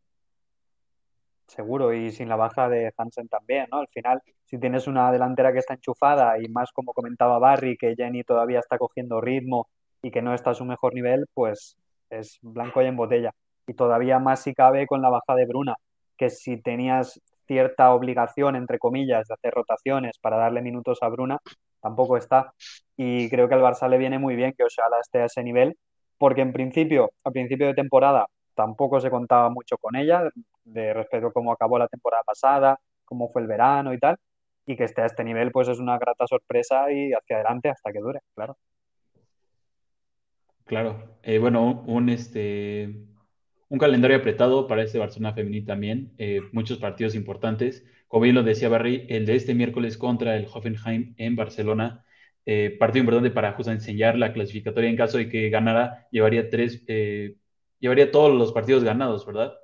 Seguro, 1.47 1.93
y 1.93 2.11
sin 2.11 2.29
la 2.29 2.37
baja 2.37 2.69
de 2.69 2.93
Hansen 2.97 3.29
también, 3.29 3.67
¿no? 3.71 3.79
Al 3.79 3.89
final, 3.89 4.21
si 4.45 4.59
tienes 4.59 4.87
una 4.87 5.13
delantera 5.13 5.53
que 5.53 5.61
está 5.61 5.75
enchufada 5.75 6.41
y 6.43 6.49
más 6.49 6.73
como 6.73 6.93
comentaba 6.93 7.39
Barry, 7.39 7.77
que 7.77 7.95
Jenny 7.95 8.25
todavía 8.25 8.59
está 8.59 8.79
cogiendo 8.79 9.21
ritmo 9.21 9.69
y 10.03 10.11
que 10.11 10.23
no 10.23 10.35
está 10.35 10.51
a 10.51 10.55
su 10.55 10.65
mejor 10.65 10.95
nivel, 10.95 11.27
pues 11.35 11.77
es 12.11 12.39
blanco 12.43 12.83
y 12.83 12.87
en 12.87 12.97
botella 12.97 13.33
y 13.67 13.75
todavía 13.75 14.19
más 14.19 14.43
si 14.43 14.55
cabe 14.55 14.87
con 14.87 15.03
la 15.03 15.09
baja 15.11 15.35
de 15.35 15.47
Bruna, 15.47 15.77
que 16.17 16.31
si 16.31 16.57
tenías 16.57 17.21
cierta 17.47 17.93
obligación, 17.93 18.57
entre 18.57 18.79
comillas, 18.79 19.27
de 19.29 19.35
hacer 19.35 19.55
rotaciones 19.55 20.19
para 20.19 20.37
darle 20.37 20.63
minutos 20.63 20.99
a 21.03 21.09
Bruna, 21.09 21.39
tampoco 21.81 22.17
está. 22.17 22.53
Y 22.97 23.29
creo 23.31 23.49
que 23.49 23.55
al 23.55 23.63
Barça 23.63 23.89
le 23.89 23.99
viene 23.99 24.19
muy 24.19 24.37
bien 24.37 24.55
que 24.57 24.65
Oshala 24.65 25.01
esté 25.01 25.21
a 25.21 25.27
ese 25.27 25.43
nivel, 25.43 25.77
porque 26.19 26.43
en 26.43 26.53
principio, 26.53 27.11
a 27.25 27.31
principio 27.31 27.67
de 27.67 27.75
temporada, 27.75 28.27
tampoco 28.55 29.01
se 29.01 29.11
contaba 29.11 29.51
mucho 29.51 29.77
con 29.79 29.97
ella, 29.97 30.29
de 30.65 30.95
respecto 30.95 31.29
a 31.29 31.33
cómo 31.33 31.53
acabó 31.53 31.79
la 31.79 31.89
temporada 31.89 32.23
pasada, 32.25 32.79
cómo 33.05 33.29
fue 33.31 33.43
el 33.43 33.49
verano 33.49 33.93
y 33.93 33.99
tal, 33.99 34.17
y 34.67 34.77
que 34.77 34.85
esté 34.85 35.03
a 35.03 35.07
este 35.07 35.25
nivel, 35.25 35.53
pues 35.53 35.69
es 35.69 35.79
una 35.79 35.99
grata 35.99 36.27
sorpresa 36.27 36.91
y 36.91 37.13
hacia 37.13 37.37
adelante 37.37 37.69
hasta 37.69 37.93
que 37.93 38.01
dure, 38.01 38.21
claro. 38.35 38.57
Claro, 40.65 41.19
eh, 41.23 41.39
bueno, 41.39 41.85
un 41.87 42.09
este 42.09 43.07
un 43.69 43.79
calendario 43.79 44.17
apretado 44.17 44.67
para 44.67 44.83
este 44.83 44.99
Barcelona 44.99 45.35
femenil 45.35 45.67
también, 45.67 46.13
eh, 46.19 46.41
muchos 46.53 46.79
partidos 46.79 47.15
importantes. 47.15 47.85
Como 48.09 48.23
bien 48.23 48.35
lo 48.35 48.43
decía 48.43 48.69
Barry, 48.69 49.07
el 49.09 49.27
de 49.27 49.35
este 49.35 49.55
miércoles 49.55 49.99
contra 49.99 50.37
el 50.37 50.47
Hoffenheim 50.53 51.15
en 51.17 51.35
Barcelona, 51.35 52.05
eh, 52.45 52.77
partido 52.79 53.01
importante 53.01 53.31
para 53.31 53.53
justo 53.53 53.73
enseñar 53.73 54.17
la 54.17 54.33
clasificatoria 54.33 54.89
en 54.89 54.97
caso 54.97 55.19
de 55.19 55.29
que 55.29 55.51
ganara, 55.51 56.07
llevaría 56.13 56.49
tres, 56.49 56.83
eh, 56.87 57.35
llevaría 57.81 58.13
todos 58.13 58.33
los 58.33 58.53
partidos 58.53 58.85
ganados, 58.85 59.27
¿verdad? 59.27 59.55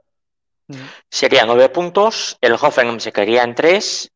Sería 1.09 1.45
nueve 1.47 1.69
puntos, 1.69 2.37
el 2.41 2.55
Hoffenheim 2.55 2.99
se 2.99 3.13
quedaría 3.13 3.45
en 3.45 3.55
tres, 3.55 4.11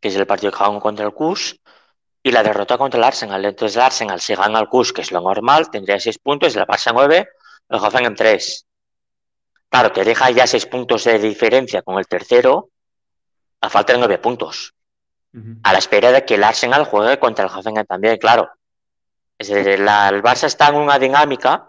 que 0.00 0.08
es 0.08 0.16
el 0.16 0.26
partido 0.26 0.52
que 0.52 0.58
juegan 0.58 0.80
contra 0.80 1.06
el 1.06 1.14
KUS, 1.14 1.58
y 2.22 2.32
la 2.32 2.42
derrota 2.42 2.76
contra 2.76 2.98
el 2.98 3.04
Arsenal. 3.04 3.44
Entonces 3.44 3.76
el 3.76 3.82
Arsenal, 3.82 4.20
si 4.20 4.34
gana 4.34 4.58
el 4.58 4.68
KUS, 4.68 4.92
que 4.92 5.02
es 5.02 5.12
lo 5.12 5.20
normal, 5.20 5.70
tendría 5.70 6.00
seis 6.00 6.18
puntos, 6.18 6.56
el 6.56 6.64
Barça 6.64 6.90
nueve, 6.92 7.28
el 7.68 7.78
Hoffenheim 7.78 8.14
tres. 8.14 8.66
Claro, 9.76 9.92
te 9.92 10.04
deja 10.04 10.30
ya 10.30 10.46
seis 10.46 10.64
puntos 10.64 11.04
de 11.04 11.18
diferencia 11.18 11.82
con 11.82 11.98
el 11.98 12.06
tercero, 12.06 12.70
a 13.60 13.68
falta 13.68 13.92
de 13.92 13.98
nueve 13.98 14.16
puntos. 14.16 14.72
A 15.64 15.72
la 15.74 15.78
espera 15.78 16.10
de 16.12 16.24
que 16.24 16.36
el 16.36 16.44
Arsenal 16.44 16.86
juegue 16.86 17.18
contra 17.18 17.44
el 17.44 17.50
Hoffenheim 17.50 17.84
también, 17.84 18.16
claro. 18.16 18.48
Es 19.36 19.48
decir, 19.48 19.68
el 19.68 20.22
Barça 20.22 20.44
está 20.44 20.68
en 20.68 20.76
una 20.76 20.98
dinámica 20.98 21.68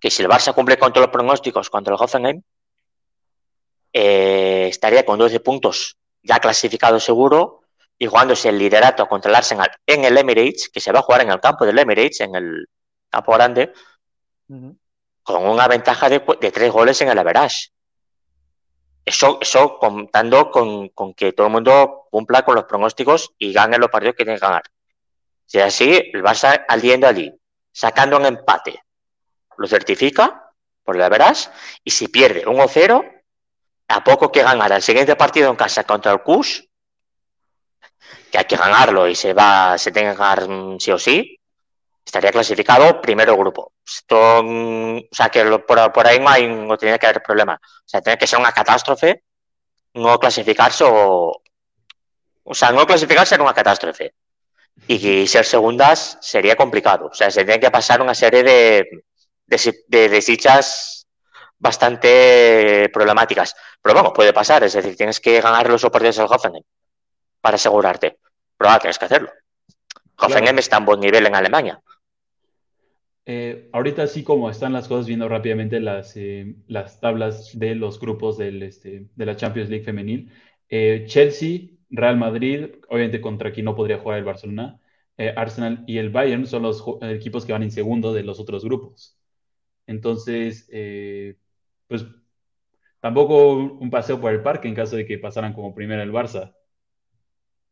que 0.00 0.10
si 0.10 0.22
el 0.22 0.28
Barça 0.30 0.54
cumple 0.54 0.78
con 0.78 0.90
todos 0.90 1.08
los 1.08 1.12
pronósticos 1.12 1.68
contra 1.68 1.94
el 1.94 2.00
Hoffenheim, 2.00 2.40
eh, 3.92 4.68
estaría 4.70 5.04
con 5.04 5.18
12 5.18 5.40
puntos 5.40 5.98
ya 6.22 6.38
clasificado 6.38 6.98
seguro 6.98 7.60
y 7.98 8.06
jugándose 8.06 8.48
el 8.48 8.56
liderato 8.56 9.06
contra 9.06 9.28
el 9.28 9.34
Arsenal 9.34 9.70
en 9.84 10.06
el 10.06 10.16
Emirates, 10.16 10.70
que 10.70 10.80
se 10.80 10.92
va 10.92 11.00
a 11.00 11.02
jugar 11.02 11.20
en 11.20 11.30
el 11.30 11.40
campo 11.40 11.66
del 11.66 11.78
Emirates, 11.78 12.20
en 12.20 12.34
el 12.36 12.66
campo 13.10 13.32
grande, 13.32 13.74
con 15.26 15.44
una 15.44 15.66
ventaja 15.66 16.08
de, 16.08 16.20
tres 16.20 16.70
goles 16.70 17.00
en 17.02 17.08
el 17.08 17.18
average. 17.18 17.70
Eso, 19.04 19.38
eso 19.40 19.76
contando 19.76 20.52
con, 20.52 20.88
que 21.14 21.32
todo 21.32 21.48
el 21.48 21.52
mundo 21.52 22.06
cumpla 22.12 22.44
con 22.44 22.54
los 22.54 22.64
pronósticos 22.64 23.34
y 23.36 23.52
gane 23.52 23.76
los 23.76 23.90
partidos 23.90 24.14
que 24.14 24.24
tiene 24.24 24.38
que 24.38 24.46
ganar. 24.46 24.62
Si 25.44 25.58
es 25.58 25.64
así, 25.64 26.10
el 26.12 26.22
Barça 26.22 26.64
al 26.68 26.80
yendo 26.80 27.08
allí, 27.08 27.32
sacando 27.72 28.16
un 28.16 28.26
empate, 28.26 28.84
lo 29.58 29.66
certifica 29.66 30.52
por 30.84 30.94
el 30.94 31.02
average 31.02 31.50
y 31.82 31.90
si 31.90 32.06
pierde 32.06 32.46
1-0, 32.46 33.22
a 33.88 34.04
poco 34.04 34.30
que 34.30 34.44
ganar 34.44 34.70
el 34.70 34.82
siguiente 34.82 35.16
partido 35.16 35.50
en 35.50 35.56
casa 35.56 35.82
contra 35.82 36.12
el 36.12 36.22
CUS, 36.22 36.68
que 38.30 38.38
hay 38.38 38.44
que 38.44 38.56
ganarlo 38.56 39.08
y 39.08 39.16
se 39.16 39.32
va, 39.32 39.76
se 39.76 39.90
tiene 39.90 40.12
que 40.12 40.18
ganar 40.18 40.48
mm, 40.48 40.78
sí 40.78 40.92
o 40.92 40.98
sí, 40.98 41.40
estaría 42.06 42.30
clasificado 42.30 43.00
primero 43.00 43.36
grupo. 43.36 43.72
Esto, 43.84 44.42
mm, 44.42 44.98
o 44.98 45.14
sea, 45.14 45.28
que 45.28 45.44
por, 45.58 46.06
ahí 46.06 46.20
no, 46.20 46.28
hay, 46.28 46.46
no 46.46 46.78
tiene 46.78 46.98
que 46.98 47.06
haber 47.06 47.22
problema. 47.22 47.60
O 47.62 47.88
sea, 47.88 48.00
tiene 48.00 48.16
que 48.16 48.26
ser 48.26 48.38
una 48.38 48.52
catástrofe 48.52 49.24
no 49.94 50.18
clasificarse 50.18 50.84
o... 50.86 51.42
O 52.48 52.54
sea, 52.54 52.70
no 52.70 52.86
clasificarse 52.86 53.34
era 53.34 53.42
una 53.42 53.54
catástrofe. 53.54 54.14
Y 54.86 55.26
ser 55.26 55.44
segundas 55.44 56.18
sería 56.20 56.54
complicado. 56.54 57.06
O 57.06 57.14
sea, 57.14 57.30
se 57.30 57.44
tiene 57.44 57.58
que 57.58 57.70
pasar 57.70 58.00
una 58.00 58.14
serie 58.14 58.42
de, 58.44 59.04
de, 59.46 59.84
de 59.88 60.08
desdichas 60.08 61.06
bastante 61.58 62.88
problemáticas. 62.92 63.56
Pero 63.82 63.94
bueno, 63.94 64.12
puede 64.12 64.32
pasar. 64.32 64.62
Es 64.62 64.74
decir, 64.74 64.96
tienes 64.96 65.18
que 65.18 65.40
ganar 65.40 65.68
los 65.68 65.82
partidos 65.82 66.16
del 66.16 66.26
Hoffenheim 66.26 66.62
para 67.40 67.56
asegurarte. 67.56 68.18
Pero 68.56 68.70
ahora 68.70 68.80
tienes 68.80 68.98
que 68.98 69.06
hacerlo. 69.06 69.32
Hoffenheim 70.18 70.58
está 70.58 70.76
en 70.76 70.84
buen 70.84 71.00
nivel 71.00 71.26
en 71.26 71.34
Alemania. 71.34 71.82
Eh, 73.28 73.68
ahorita 73.72 74.06
sí 74.06 74.22
como 74.22 74.48
están 74.48 74.72
las 74.72 74.86
cosas 74.86 75.06
viendo 75.08 75.28
rápidamente 75.28 75.80
las, 75.80 76.16
eh, 76.16 76.54
las 76.68 77.00
tablas 77.00 77.58
de 77.58 77.74
los 77.74 77.98
grupos 77.98 78.38
del, 78.38 78.62
este, 78.62 79.08
de 79.16 79.26
la 79.26 79.34
Champions 79.34 79.68
League 79.68 79.84
femenil. 79.84 80.30
Eh, 80.68 81.04
Chelsea, 81.08 81.70
Real 81.90 82.16
Madrid, 82.16 82.66
obviamente 82.88 83.20
contra 83.20 83.52
quien 83.52 83.66
no 83.66 83.74
podría 83.74 83.98
jugar 83.98 84.18
el 84.18 84.24
Barcelona, 84.24 84.80
Arsenal 85.36 85.82
y 85.86 85.96
el 85.96 86.10
Bayern 86.10 86.46
son 86.46 86.62
los 86.62 86.84
equipos 87.00 87.46
que 87.46 87.52
van 87.52 87.62
en 87.62 87.70
segundo 87.70 88.12
de 88.12 88.22
los 88.22 88.38
otros 88.38 88.64
grupos. 88.66 89.16
Entonces, 89.86 90.68
pues 91.88 92.04
tampoco 93.00 93.54
un 93.54 93.88
paseo 93.88 94.20
por 94.20 94.32
el 94.32 94.42
parque 94.42 94.68
en 94.68 94.74
caso 94.74 94.94
de 94.94 95.06
que 95.06 95.16
pasaran 95.16 95.54
como 95.54 95.74
primero 95.74 96.02
el 96.02 96.12
Barça. 96.12 96.52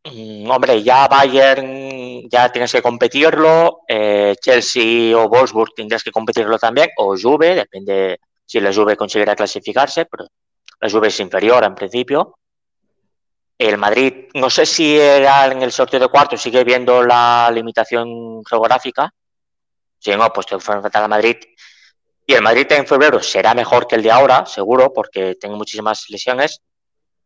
Mm, 0.05 0.51
hombre, 0.51 0.83
ya 0.83 1.07
Bayern 1.07 1.94
ya 2.27 2.51
tienes 2.51 2.73
que 2.73 2.81
competirlo, 2.81 3.81
eh, 3.87 4.35
Chelsea 4.41 5.17
o 5.17 5.29
Wolfsburg 5.29 5.75
tendrás 5.75 6.03
que 6.03 6.11
competirlo 6.11 6.59
también, 6.59 6.89
o 6.97 7.17
Juve, 7.21 7.55
depende 7.55 8.21
si 8.47 8.61
la 8.61 8.73
Juve 8.73 8.97
conseguirá 8.97 9.37
clasificarse, 9.37 10.07
pero 10.07 10.27
la 10.81 10.91
Juve 10.91 11.09
es 11.09 11.21
inferior 11.21 11.65
en 11.65 11.75
principio. 11.75 12.39
El 13.59 13.77
Madrid, 13.77 14.29
no 14.35 14.49
sé 14.49 14.65
si 14.65 14.99
era 14.99 15.47
en 15.47 15.63
el 15.63 15.71
sorteo 15.71 16.01
de 16.01 16.09
cuartos, 16.09 16.41
sigue 16.41 16.65
viendo 16.65 17.03
la 17.03 17.51
limitación 17.53 18.43
geográfica. 18.45 19.13
Si 19.99 20.11
no, 20.17 20.33
pues 20.33 20.47
te 20.47 20.55
enfrentar 20.55 21.03
al 21.03 21.09
Madrid. 21.09 21.37
Y 22.27 22.33
el 22.33 22.43
Madrid 22.43 22.67
en 22.73 22.87
febrero 22.87 23.23
será 23.23 23.55
mejor 23.55 23.87
que 23.87 23.97
el 23.97 24.03
de 24.03 24.11
ahora, 24.11 24.47
seguro, 24.47 24.93
porque 24.93 25.37
tengo 25.37 25.57
muchísimas 25.57 26.07
lesiones. 26.09 26.61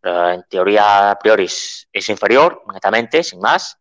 Pero 0.01 0.31
en 0.31 0.45
teoría, 0.49 1.13
a 1.13 1.19
priori, 1.19 1.45
es 1.45 2.09
inferior, 2.09 2.63
netamente, 2.73 3.23
sin 3.23 3.41
más. 3.41 3.79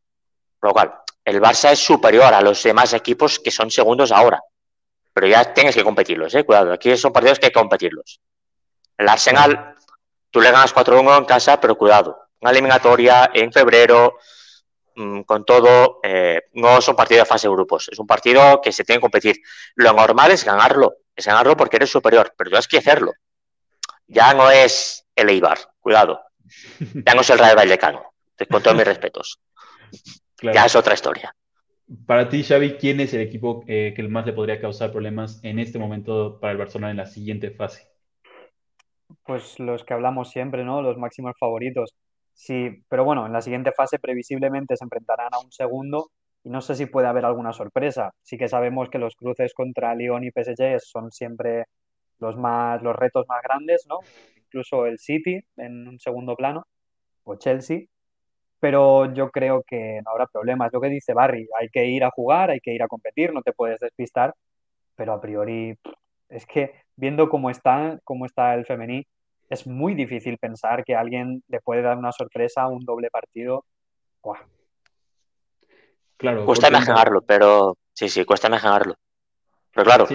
Lo 0.61 0.71
cual, 0.71 0.93
el 1.27 1.41
Barça 1.41 1.73
es 1.73 1.79
superior 1.79 2.33
a 2.33 2.41
los 2.41 2.63
demás 2.63 2.93
equipos 2.93 3.37
que 3.37 3.51
son 3.51 3.69
segundos 3.69 4.13
ahora. 4.13 4.41
Pero 5.11 5.27
ya 5.27 5.53
tienes 5.53 5.75
que 5.75 5.83
competirlos, 5.83 6.33
eh. 6.35 6.45
Cuidado, 6.45 6.71
aquí 6.71 6.95
son 6.95 7.11
partidos 7.11 7.37
que 7.37 7.47
hay 7.47 7.51
que 7.51 7.59
competirlos. 7.59 8.21
El 8.97 9.09
Arsenal, 9.09 9.75
tú 10.31 10.39
le 10.39 10.51
ganas 10.51 10.73
4-1 10.73 11.17
en 11.17 11.25
casa, 11.25 11.59
pero 11.59 11.77
cuidado. 11.77 12.17
Una 12.39 12.51
eliminatoria 12.51 13.29
en 13.33 13.51
febrero, 13.51 14.19
mm, 14.95 15.23
con 15.23 15.43
todo, 15.43 15.99
eh, 16.01 16.43
no 16.53 16.77
es 16.77 16.87
un 16.87 16.95
partido 16.95 17.19
de 17.19 17.25
fase 17.25 17.49
de 17.49 17.53
grupos, 17.53 17.89
es 17.91 17.99
un 17.99 18.07
partido 18.07 18.61
que 18.61 18.71
se 18.71 18.85
tiene 18.85 18.99
que 18.99 19.01
competir. 19.01 19.35
Lo 19.75 19.91
normal 19.91 20.31
es 20.31 20.45
ganarlo, 20.45 20.93
es 21.13 21.25
ganarlo 21.25 21.57
porque 21.57 21.75
eres 21.75 21.89
superior, 21.89 22.33
pero 22.37 22.51
tienes 22.51 22.69
que 22.69 22.77
hacerlo. 22.77 23.11
Ya 24.07 24.33
no 24.33 24.49
es 24.49 25.05
el 25.13 25.27
Eibar, 25.27 25.59
cuidado. 25.81 26.21
Ya 27.05 27.13
no 27.13 27.19
es 27.19 27.29
el 27.29 27.37
Rayo 27.37 27.57
Vallecano, 27.57 28.13
con 28.49 28.63
todos 28.63 28.77
mis 28.77 28.85
respetos. 28.85 29.41
Ya 30.41 30.65
es 30.65 30.75
otra 30.75 30.93
historia. 30.93 31.33
Para 32.05 32.27
ti, 32.27 32.43
Xavi, 32.43 32.73
¿quién 32.73 32.99
es 32.99 33.13
el 33.13 33.21
equipo 33.21 33.63
eh, 33.67 33.93
que 33.95 34.03
más 34.03 34.25
le 34.25 34.33
podría 34.33 34.59
causar 34.59 34.91
problemas 34.91 35.39
en 35.43 35.57
este 35.57 35.79
momento 35.79 36.37
para 36.39 36.51
el 36.51 36.57
Barcelona 36.57 36.91
en 36.91 36.97
la 36.97 37.05
siguiente 37.05 37.51
fase? 37.51 37.87
Pues 39.25 39.57
los 39.59 39.85
que 39.85 39.93
hablamos 39.93 40.29
siempre, 40.29 40.65
¿no? 40.65 40.81
Los 40.81 40.97
máximos 40.97 41.33
favoritos. 41.39 41.95
Sí, 42.33 42.83
pero 42.89 43.05
bueno, 43.05 43.25
en 43.25 43.33
la 43.33 43.41
siguiente 43.41 43.71
fase 43.71 43.99
previsiblemente 43.99 44.75
se 44.75 44.83
enfrentarán 44.83 45.33
a 45.33 45.39
un 45.39 45.51
segundo 45.51 46.11
y 46.43 46.49
no 46.49 46.61
sé 46.61 46.75
si 46.75 46.85
puede 46.85 47.07
haber 47.07 47.25
alguna 47.25 47.53
sorpresa. 47.53 48.11
Sí 48.21 48.37
que 48.37 48.47
sabemos 48.47 48.89
que 48.89 48.99
los 48.99 49.15
cruces 49.15 49.53
contra 49.53 49.95
Lyon 49.95 50.23
y 50.23 50.31
PSG 50.31 50.79
son 50.79 51.11
siempre 51.11 51.65
los 52.19 52.37
más 52.37 52.81
los 52.83 52.95
retos 52.95 53.25
más 53.27 53.41
grandes, 53.41 53.85
¿no? 53.87 53.99
Incluso 54.35 54.85
el 54.85 54.99
City 54.99 55.39
en 55.55 55.87
un 55.87 55.99
segundo 55.99 56.35
plano 56.35 56.67
o 57.23 57.35
Chelsea, 57.35 57.85
pero 58.59 59.13
yo 59.13 59.29
creo 59.29 59.63
que 59.65 60.01
no 60.03 60.11
habrá 60.11 60.27
problemas. 60.27 60.71
Lo 60.73 60.81
que 60.81 60.89
dice 60.89 61.13
Barry, 61.13 61.47
hay 61.59 61.69
que 61.69 61.85
ir 61.85 62.03
a 62.03 62.11
jugar, 62.11 62.49
hay 62.49 62.59
que 62.59 62.73
ir 62.73 62.81
a 62.81 62.87
competir, 62.87 63.33
no 63.33 63.41
te 63.41 63.53
puedes 63.53 63.79
despistar, 63.79 64.33
pero 64.95 65.13
a 65.13 65.21
priori 65.21 65.77
es 66.29 66.45
que 66.45 66.73
viendo 66.95 67.29
cómo 67.29 67.49
está, 67.49 67.99
cómo 68.03 68.25
está 68.25 68.55
el 68.55 68.65
femení, 68.65 69.05
es 69.49 69.65
muy 69.65 69.93
difícil 69.93 70.37
pensar 70.37 70.83
que 70.83 70.95
alguien 70.95 71.43
le 71.47 71.61
puede 71.61 71.81
dar 71.81 71.97
una 71.97 72.11
sorpresa 72.11 72.63
a 72.63 72.67
un 72.67 72.83
doble 72.83 73.09
partido. 73.09 73.63
Claro, 76.17 76.45
cuesta 76.45 76.67
imaginarlo, 76.67 77.21
pero 77.21 77.77
sí, 77.93 78.09
sí, 78.09 78.25
cuesta 78.25 78.47
imaginarlo. 78.47 78.95
Pero 79.71 79.85
claro, 79.85 80.07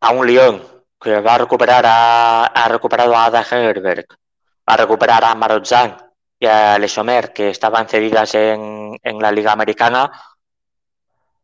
a 0.00 0.12
un 0.12 0.26
León 0.26 0.62
que 0.98 1.20
va 1.20 1.34
a 1.34 1.38
recuperar 1.38 1.84
a, 1.86 2.44
ha 2.46 2.68
recuperado 2.68 3.14
a 3.14 3.26
Ada 3.26 3.42
Hegerberg, 3.42 4.06
va 4.08 4.74
a 4.74 4.76
recuperar 4.76 5.24
a 5.24 5.34
Marozán 5.34 6.09
y 6.40 6.46
a 6.46 6.78
Lesomer, 6.78 7.34
que 7.34 7.50
estaban 7.50 7.86
cedidas 7.86 8.34
en, 8.34 8.98
en 9.02 9.18
la 9.18 9.30
Liga 9.30 9.52
Americana, 9.52 10.10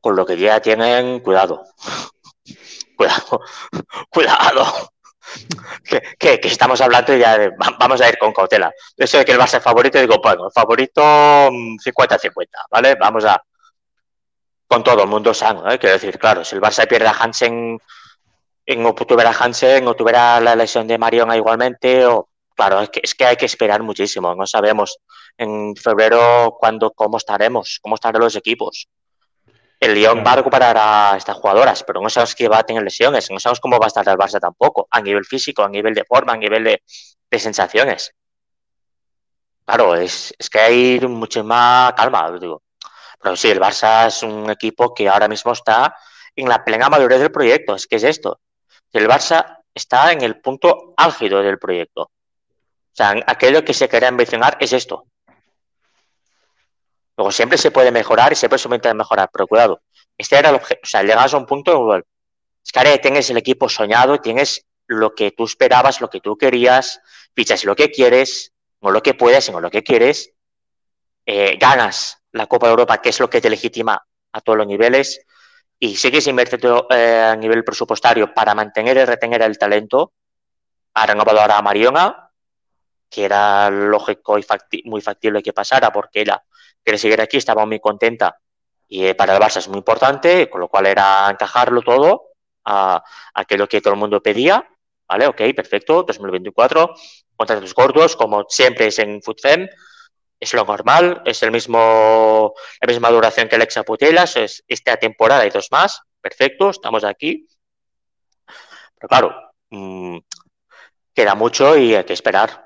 con 0.01 0.17
lo 0.17 0.25
que 0.25 0.39
ya 0.39 0.59
tienen, 0.61 1.21
cuidado. 1.21 1.65
cuidado, 2.97 3.41
cuidado. 4.11 4.91
Que, 5.87 6.41
estamos 6.45 6.81
hablando 6.81 7.15
ya 7.15 7.37
de, 7.37 7.53
vamos 7.79 8.01
a 8.01 8.09
ir 8.09 8.17
con 8.17 8.33
cautela. 8.33 8.73
Eso 8.97 9.19
de 9.19 9.25
que 9.27 9.33
el 9.33 9.39
Barça 9.39 9.59
es 9.59 9.63
favorito, 9.63 10.01
digo, 10.01 10.17
bueno, 10.23 10.51
favorito 10.51 11.03
50-50, 11.03 12.31
mm, 12.33 12.47
¿vale? 12.71 12.95
Vamos 12.95 13.27
a, 13.27 13.43
con 14.67 14.83
todo 14.83 15.03
el 15.03 15.09
mundo 15.09 15.35
sano, 15.35 15.71
¿eh? 15.71 15.79
quiero 15.79 15.95
decir, 15.97 16.19
claro, 16.19 16.43
si 16.43 16.55
el 16.55 16.63
Barça 16.63 16.89
pierde 16.89 17.09
a 17.09 17.13
Hansen, 17.13 17.79
no 18.79 18.95
tuviera 18.95 19.31
Hansen, 19.39 19.87
o 19.87 19.95
tuviera 19.95 20.41
la 20.41 20.57
lesión 20.57 20.87
de 20.87 20.97
Mariona 20.97 21.37
igualmente, 21.37 22.07
o, 22.07 22.31
claro, 22.57 22.81
es 22.81 22.91
que, 22.91 23.01
es 23.03 23.15
que 23.15 23.27
hay 23.27 23.37
que 23.37 23.47
esperar 23.47 23.83
muchísimo, 23.83 24.35
no 24.35 24.47
sabemos 24.47 24.99
en 25.37 25.77
febrero 25.77 26.57
cuándo, 26.59 26.91
cómo 26.93 27.19
estaremos, 27.19 27.79
cómo 27.83 27.95
estarán 27.95 28.23
los 28.23 28.35
equipos. 28.37 28.89
El 29.79 29.95
Lyon 29.95 30.25
va 30.27 30.33
a 30.33 30.37
recuperar 30.37 30.77
a 30.79 31.15
estas 31.17 31.37
jugadoras, 31.37 31.85
pero 31.85 32.01
no 32.01 32.09
sabemos 32.09 32.35
que 32.35 32.49
va 32.49 32.59
a 32.59 32.63
tener 32.65 32.83
lesiones, 32.83 33.31
no 33.31 33.39
sabemos 33.39 33.61
cómo 33.61 33.79
va 33.79 33.87
a 33.87 33.89
estar 33.89 34.09
el 34.09 34.17
Barça 34.17 34.41
tampoco, 34.41 34.89
a 34.91 35.01
nivel 35.03 35.25
físico, 35.25 35.63
a 35.63 35.69
nivel 35.69 35.95
de 35.95 36.05
forma, 36.05 36.33
a 36.33 36.37
nivel 36.37 36.65
de, 36.65 36.83
sensaciones. 37.39 38.15
Claro, 39.67 39.95
es, 39.95 40.33
que 40.51 40.59
hay 40.59 41.01
mucha 41.01 41.43
más 41.43 41.93
calma, 41.93 42.33
digo. 42.41 42.63
Pero 43.21 43.37
sí, 43.37 43.51
el 43.51 43.61
Barça 43.61 44.07
es 44.07 44.23
un 44.23 44.49
equipo 44.51 44.95
que 44.95 45.09
ahora 45.09 45.29
mismo 45.29 45.53
está 45.53 45.95
en 46.35 46.49
la 46.49 46.65
plena 46.65 46.89
madurez 46.89 47.21
del 47.21 47.33
proyecto. 47.33 47.75
Es 47.75 47.87
que 47.87 47.97
es 47.97 48.05
esto. 48.05 48.41
El 48.93 49.09
Barça 49.09 49.59
está 49.75 50.13
en 50.13 50.23
el 50.23 50.41
punto 50.41 50.95
álgido 50.97 51.43
del 51.43 51.59
proyecto. 51.59 52.11
O 52.97 52.99
sea, 52.99 53.15
aquello 53.27 53.63
que 53.63 53.75
se 53.75 53.91
quería 53.91 54.11
mencionar 54.11 54.57
es 54.59 54.73
esto. 54.73 55.05
Luego 57.15 57.31
siempre 57.31 57.59
se 57.59 57.71
puede 57.71 57.93
mejorar 57.93 58.33
y 58.33 58.37
siempre 58.37 58.59
se 58.59 58.71
puede 58.71 58.95
mejorar, 58.95 59.29
pero 59.31 59.47
cuidado, 59.47 59.83
este 60.17 60.39
era 60.39 60.49
el 60.49 60.55
objeto, 60.55 60.81
o 60.83 60.87
sea, 60.87 61.03
llegas 61.03 61.35
a 61.35 61.37
un 61.37 61.45
punto, 61.45 61.95
es 61.95 62.73
que 62.73 62.99
tienes 62.99 63.29
el 63.29 63.37
equipo 63.37 63.69
soñado, 63.69 64.19
tienes 64.19 64.65
lo 64.87 65.15
que 65.15 65.33
tú 65.33 65.45
esperabas, 65.45 66.01
lo 66.01 66.09
que 66.09 66.21
tú 66.21 66.39
querías, 66.39 67.03
fichas 67.35 67.67
lo 67.67 67.77
que 67.77 67.91
quieres, 67.91 68.55
no 68.81 68.91
lo 68.91 69.03
que 69.03 69.13
puedes, 69.13 69.45
sino 69.45 69.61
lo 69.61 69.71
que 69.71 69.83
quieres, 69.83 70.33
eh, 71.27 71.59
ganas 71.59 72.23
la 72.33 72.47
Copa 72.47 72.69
de 72.69 72.71
Europa, 72.71 73.03
que 73.03 73.11
es 73.11 73.21
lo 73.21 73.29
que 73.29 73.43
te 73.43 73.51
legitima 73.51 74.07
a 74.33 74.41
todos 74.41 74.57
los 74.57 74.67
niveles, 74.67 75.21
y 75.79 75.97
sigues 75.97 76.27
invirtiendo 76.29 76.87
eh, 76.89 77.29
a 77.31 77.37
nivel 77.37 77.63
presupuestario 77.63 78.33
para 78.33 78.55
mantener 78.55 78.97
y 78.97 79.05
retener 79.05 79.43
el 79.43 79.59
talento, 79.59 80.13
ha 80.95 81.05
renovado 81.05 81.43
ahora 81.43 81.59
a 81.59 81.63
Mariona, 81.63 82.26
que 83.09 83.25
era 83.25 83.71
lógico 83.71 84.39
y 84.39 84.45
muy 84.85 85.01
factible 85.01 85.43
que 85.43 85.53
pasara, 85.53 85.93
porque 85.93 86.23
era 86.23 86.43
quiere 86.83 86.99
seguir 86.99 87.21
aquí, 87.21 87.37
estaba 87.37 87.67
muy 87.67 87.81
contenta 87.81 88.39
y 88.89 89.07
eh, 89.07 89.15
para 89.15 89.35
el 89.35 89.43
Barça 89.43 89.59
es 89.59 89.69
muy 89.69 89.79
importante, 89.79 90.49
con 90.49 90.61
lo 90.61 90.69
cual 90.69 90.87
era 90.87 91.29
encajarlo 91.31 91.83
todo 91.83 92.29
a, 92.65 93.03
aquello 93.35 93.69
que 93.69 93.81
todo 93.81 93.95
el 93.95 94.01
mundo 94.01 94.23
pedía, 94.23 94.69
¿vale? 95.09 95.27
Ok, 95.27 95.43
perfecto, 95.55 96.05
2024, 96.05 96.95
contratos 97.37 97.75
gordos, 97.75 98.17
como 98.17 98.47
siempre 98.49 98.87
es 98.87 98.99
en 98.99 99.23
FUTFEM, 99.23 99.69
es 100.39 100.55
lo 100.55 100.65
normal, 100.65 101.23
es 101.25 101.43
el 101.43 101.51
mismo, 101.51 102.55
la 102.81 102.87
misma 102.87 103.11
duración 103.11 103.49
que 103.49 103.57
el 103.57 103.63
Exaputelas, 103.63 104.37
es 104.37 104.65
esta 104.69 104.97
temporada 104.97 105.47
y 105.47 105.51
dos 105.51 105.69
más, 105.71 106.03
perfecto, 106.21 106.71
estamos 106.71 107.05
aquí. 107.05 107.47
Pero 108.99 109.09
claro, 109.09 109.53
mm, 109.71 110.19
queda 111.15 111.35
mucho 111.35 111.77
y 111.77 111.95
hay 111.95 112.05
que 112.05 112.13
esperar. 112.13 112.66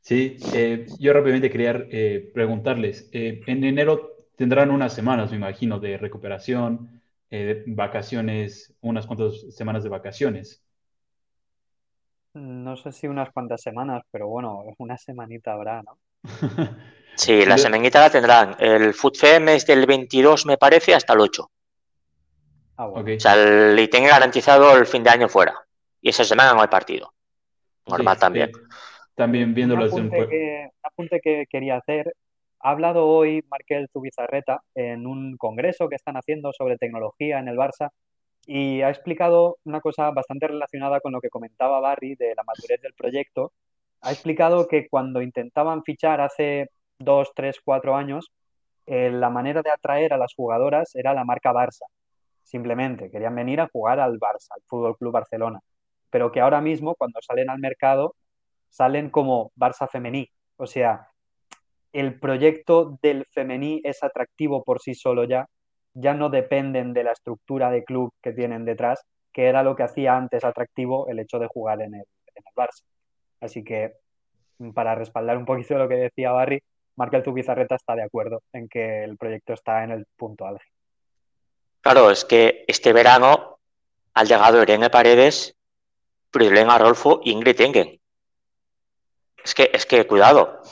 Sí, 0.00 0.38
eh, 0.54 0.86
yo 0.98 1.12
rápidamente 1.12 1.50
quería 1.50 1.84
eh, 1.90 2.30
preguntarles, 2.32 3.08
eh, 3.12 3.42
en 3.46 3.64
enero 3.64 4.26
tendrán 4.36 4.70
unas 4.70 4.94
semanas, 4.94 5.30
me 5.30 5.36
imagino, 5.36 5.78
de 5.78 5.98
recuperación, 5.98 7.02
de 7.28 7.62
vacaciones, 7.66 8.74
unas 8.80 9.06
cuantas 9.06 9.54
semanas 9.54 9.84
de 9.84 9.90
vacaciones. 9.90 10.64
No 12.32 12.76
sé 12.76 12.90
si 12.90 13.06
unas 13.06 13.30
cuantas 13.30 13.60
semanas, 13.60 14.02
pero 14.10 14.26
bueno, 14.26 14.64
una 14.78 14.96
semanita 14.96 15.52
habrá, 15.52 15.82
¿no? 15.82 15.98
sí, 17.16 17.44
la 17.44 17.58
semanita 17.58 18.00
la 18.00 18.10
tendrán. 18.10 18.56
El 18.58 18.94
FUTFEM 18.94 19.50
es 19.50 19.66
del 19.66 19.86
22, 19.86 20.46
me 20.46 20.56
parece, 20.56 20.94
hasta 20.94 21.12
el 21.12 21.20
8. 21.20 21.50
Ah, 22.78 22.86
bueno. 22.86 23.14
O 23.14 23.20
sea, 23.20 23.36
le 23.36 23.88
tienen 23.88 24.08
garantizado 24.08 24.76
el 24.76 24.86
fin 24.86 25.04
de 25.04 25.10
año 25.10 25.28
fuera. 25.28 25.54
Y 26.00 26.08
esa 26.08 26.24
semana 26.24 26.54
no 26.54 26.62
hay 26.62 26.68
partido. 26.68 27.12
Normal 27.86 28.18
también. 28.18 28.50
También 29.20 29.52
viéndolo 29.52 29.82
un 29.82 29.88
apunte, 29.90 30.28
que, 30.30 30.70
apunte 30.82 31.20
que 31.20 31.44
quería 31.50 31.76
hacer. 31.76 32.14
Ha 32.60 32.70
hablado 32.70 33.06
hoy 33.06 33.44
Markel 33.50 33.86
Zubizarreta 33.92 34.62
en 34.74 35.06
un 35.06 35.36
congreso 35.36 35.90
que 35.90 35.96
están 35.96 36.16
haciendo 36.16 36.54
sobre 36.54 36.78
tecnología 36.78 37.38
en 37.38 37.46
el 37.48 37.58
Barça 37.58 37.90
y 38.46 38.80
ha 38.80 38.88
explicado 38.88 39.58
una 39.64 39.82
cosa 39.82 40.10
bastante 40.10 40.48
relacionada 40.48 41.00
con 41.00 41.12
lo 41.12 41.20
que 41.20 41.28
comentaba 41.28 41.80
Barry 41.80 42.14
de 42.14 42.34
la 42.34 42.44
madurez 42.44 42.80
del 42.80 42.94
proyecto. 42.94 43.52
Ha 44.00 44.10
explicado 44.10 44.66
que 44.68 44.88
cuando 44.88 45.20
intentaban 45.20 45.82
fichar 45.84 46.22
hace 46.22 46.70
dos, 46.98 47.30
tres, 47.34 47.60
cuatro 47.62 47.96
años, 47.96 48.32
eh, 48.86 49.10
la 49.10 49.28
manera 49.28 49.60
de 49.60 49.70
atraer 49.70 50.14
a 50.14 50.16
las 50.16 50.32
jugadoras 50.34 50.96
era 50.96 51.12
la 51.12 51.24
marca 51.26 51.52
Barça. 51.52 51.84
Simplemente 52.42 53.10
querían 53.10 53.34
venir 53.34 53.60
a 53.60 53.68
jugar 53.70 54.00
al 54.00 54.18
Barça, 54.18 54.48
al 54.56 54.62
Fútbol 54.64 54.96
Club 54.96 55.12
Barcelona. 55.12 55.60
Pero 56.08 56.32
que 56.32 56.40
ahora 56.40 56.62
mismo, 56.62 56.94
cuando 56.94 57.20
salen 57.20 57.50
al 57.50 57.58
mercado, 57.58 58.14
salen 58.70 59.10
como 59.10 59.52
Barça 59.56 59.88
femení. 59.88 60.30
O 60.56 60.66
sea, 60.66 61.08
el 61.92 62.18
proyecto 62.18 62.98
del 63.02 63.26
femení 63.30 63.80
es 63.84 64.02
atractivo 64.02 64.62
por 64.64 64.80
sí 64.80 64.94
solo 64.94 65.24
ya, 65.24 65.46
ya 65.94 66.14
no 66.14 66.30
dependen 66.30 66.92
de 66.92 67.04
la 67.04 67.12
estructura 67.12 67.70
de 67.70 67.84
club 67.84 68.12
que 68.22 68.32
tienen 68.32 68.64
detrás, 68.64 69.02
que 69.32 69.46
era 69.46 69.62
lo 69.62 69.76
que 69.76 69.82
hacía 69.82 70.16
antes 70.16 70.44
atractivo 70.44 71.08
el 71.08 71.18
hecho 71.18 71.38
de 71.38 71.48
jugar 71.48 71.82
en 71.82 71.94
el, 71.94 72.04
Barça. 72.56 72.82
Así 73.40 73.62
que 73.62 73.92
para 74.74 74.94
respaldar 74.94 75.36
un 75.36 75.44
poquito 75.44 75.76
lo 75.76 75.88
que 75.88 75.96
decía 75.96 76.32
Barry, 76.32 76.62
Markel 76.96 77.22
Zubizarreta 77.22 77.76
está 77.76 77.94
de 77.94 78.02
acuerdo 78.02 78.42
en 78.52 78.68
que 78.68 79.04
el 79.04 79.16
proyecto 79.16 79.52
está 79.52 79.84
en 79.84 79.90
el 79.90 80.06
punto 80.16 80.46
álgido. 80.46 80.72
Claro, 81.80 82.10
es 82.10 82.24
que 82.24 82.64
este 82.66 82.92
verano 82.92 83.58
ha 84.14 84.24
llegado 84.24 84.62
Irene 84.62 84.90
Paredes, 84.90 85.56
Fridolin 86.30 86.70
Arolfo 86.70 87.20
y 87.24 87.32
Ingrid 87.32 87.60
Engen. 87.60 87.99
Es 89.44 89.54
que, 89.54 89.70
es 89.72 89.86
que, 89.86 90.06
cuidado. 90.06 90.62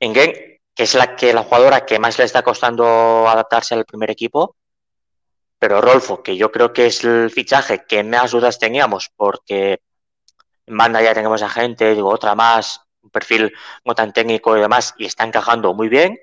Engen, 0.00 0.32
que 0.74 0.82
es 0.82 0.94
la, 0.94 1.16
que, 1.16 1.32
la 1.32 1.42
jugadora 1.42 1.86
que 1.86 1.98
más 1.98 2.18
le 2.18 2.24
está 2.24 2.42
costando 2.42 3.28
adaptarse 3.28 3.74
al 3.74 3.84
primer 3.84 4.10
equipo, 4.10 4.56
pero 5.58 5.80
Rolfo, 5.80 6.22
que 6.22 6.36
yo 6.36 6.52
creo 6.52 6.72
que 6.72 6.86
es 6.86 7.02
el 7.04 7.30
fichaje 7.30 7.84
que 7.86 8.04
más 8.04 8.32
dudas 8.32 8.58
teníamos, 8.58 9.10
porque 9.16 9.80
en 10.66 10.76
banda 10.76 11.00
ya 11.00 11.14
tenemos 11.14 11.42
a 11.42 11.48
gente, 11.48 11.94
digo, 11.94 12.10
otra 12.10 12.34
más, 12.34 12.82
un 13.00 13.10
perfil 13.10 13.52
no 13.84 13.94
tan 13.94 14.12
técnico 14.12 14.56
y 14.56 14.60
demás, 14.60 14.94
y 14.98 15.06
está 15.06 15.24
encajando 15.24 15.72
muy 15.72 15.88
bien. 15.88 16.18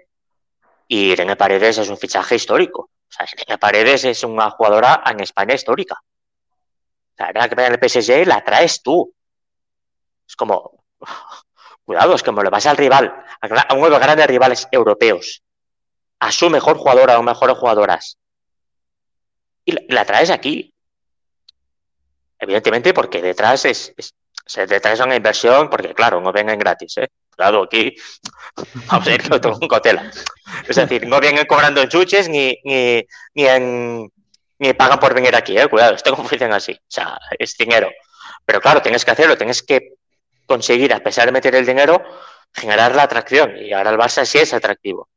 Y 0.88 1.12
Irene 1.14 1.36
Paredes 1.36 1.80
es 1.80 1.90
un 1.90 1.98
fichaje 1.98 2.36
histórico. 2.36 2.82
O 2.84 3.12
sea, 3.12 3.26
Irene 3.32 3.58
Paredes 3.58 4.06
es 4.06 4.24
una 4.24 4.52
jugadora 4.52 5.02
en 5.06 5.22
España 5.22 5.56
histórica. 5.56 5.96
O 5.96 7.16
sea, 7.18 7.32
la 7.34 7.50
que 7.50 7.66
en 7.66 7.74
el 7.74 7.90
PSG 7.90 8.28
la 8.28 8.44
traes 8.44 8.84
tú. 8.84 9.14
Es 10.28 10.36
como, 10.36 10.84
cuidado, 11.86 12.16
es 12.16 12.24
como 12.24 12.44
le 12.44 12.50
vas 12.50 12.66
al 12.66 12.78
rival, 12.78 13.14
a 13.42 13.74
uno 13.74 13.86
de 13.86 13.92
los 13.92 14.00
grandes 14.00 14.28
rivales 14.28 14.68
europeos, 14.72 15.44
a 16.20 16.32
su 16.32 16.50
mejor 16.50 16.78
jugadora 16.78 17.20
o 17.20 17.24
mejores 17.24 17.58
jugadoras, 17.58 18.18
y 19.66 19.94
la, 19.94 20.06
traes 20.06 20.30
aquí. 20.30 20.74
Evidentemente, 22.40 22.94
porque 22.94 23.22
detrás 23.22 23.64
es, 23.66 23.94
detrás 24.56 25.00
es 25.00 25.06
una 25.06 25.16
inversión, 25.16 25.70
porque 25.70 25.94
claro, 25.94 26.20
no 26.20 26.34
vengan 26.34 26.60
gratis, 26.60 26.98
¿eh? 26.98 27.08
Claro, 27.30 27.64
aquí 27.64 27.96
vamos 28.88 29.08
a 29.08 29.14
ir 29.14 29.30
con 29.30 29.68
cotela. 29.68 30.12
Es 30.68 30.76
decir, 30.76 31.08
no 31.08 31.20
vienen 31.20 31.46
cobrando 31.46 31.84
chuches 31.86 32.30
ni, 32.30 32.60
ni, 32.64 33.04
ni, 33.34 33.46
en, 33.46 34.12
ni 34.60 34.74
pagan 34.74 35.00
por 35.00 35.14
venir 35.14 35.36
aquí, 35.36 35.58
¿eh? 35.58 35.68
Cuidado, 35.68 35.96
esto 35.96 36.16
como 36.16 36.30
dicen 36.30 36.52
así. 36.52 36.74
O 36.74 36.90
sea, 36.90 37.18
es 37.40 37.56
dinero. 37.58 37.90
Pero 38.46 38.60
claro, 38.60 38.82
tienes 38.82 39.06
que 39.06 39.12
hacerlo, 39.12 39.38
tienes 39.38 39.64
que 39.64 39.94
conseguir, 40.46 40.94
a 40.94 41.00
pesar 41.00 41.26
de 41.26 41.32
meter 41.32 41.56
el 41.56 41.66
dinero, 41.66 42.04
generar 42.54 42.96
la 42.96 43.04
atracción. 43.04 43.58
Y 43.58 43.74
ahora 43.74 43.92
el 43.92 43.98
Barça 43.98 44.26
sí 44.26 44.38
es 44.38 44.54
atractivo. 44.54 45.10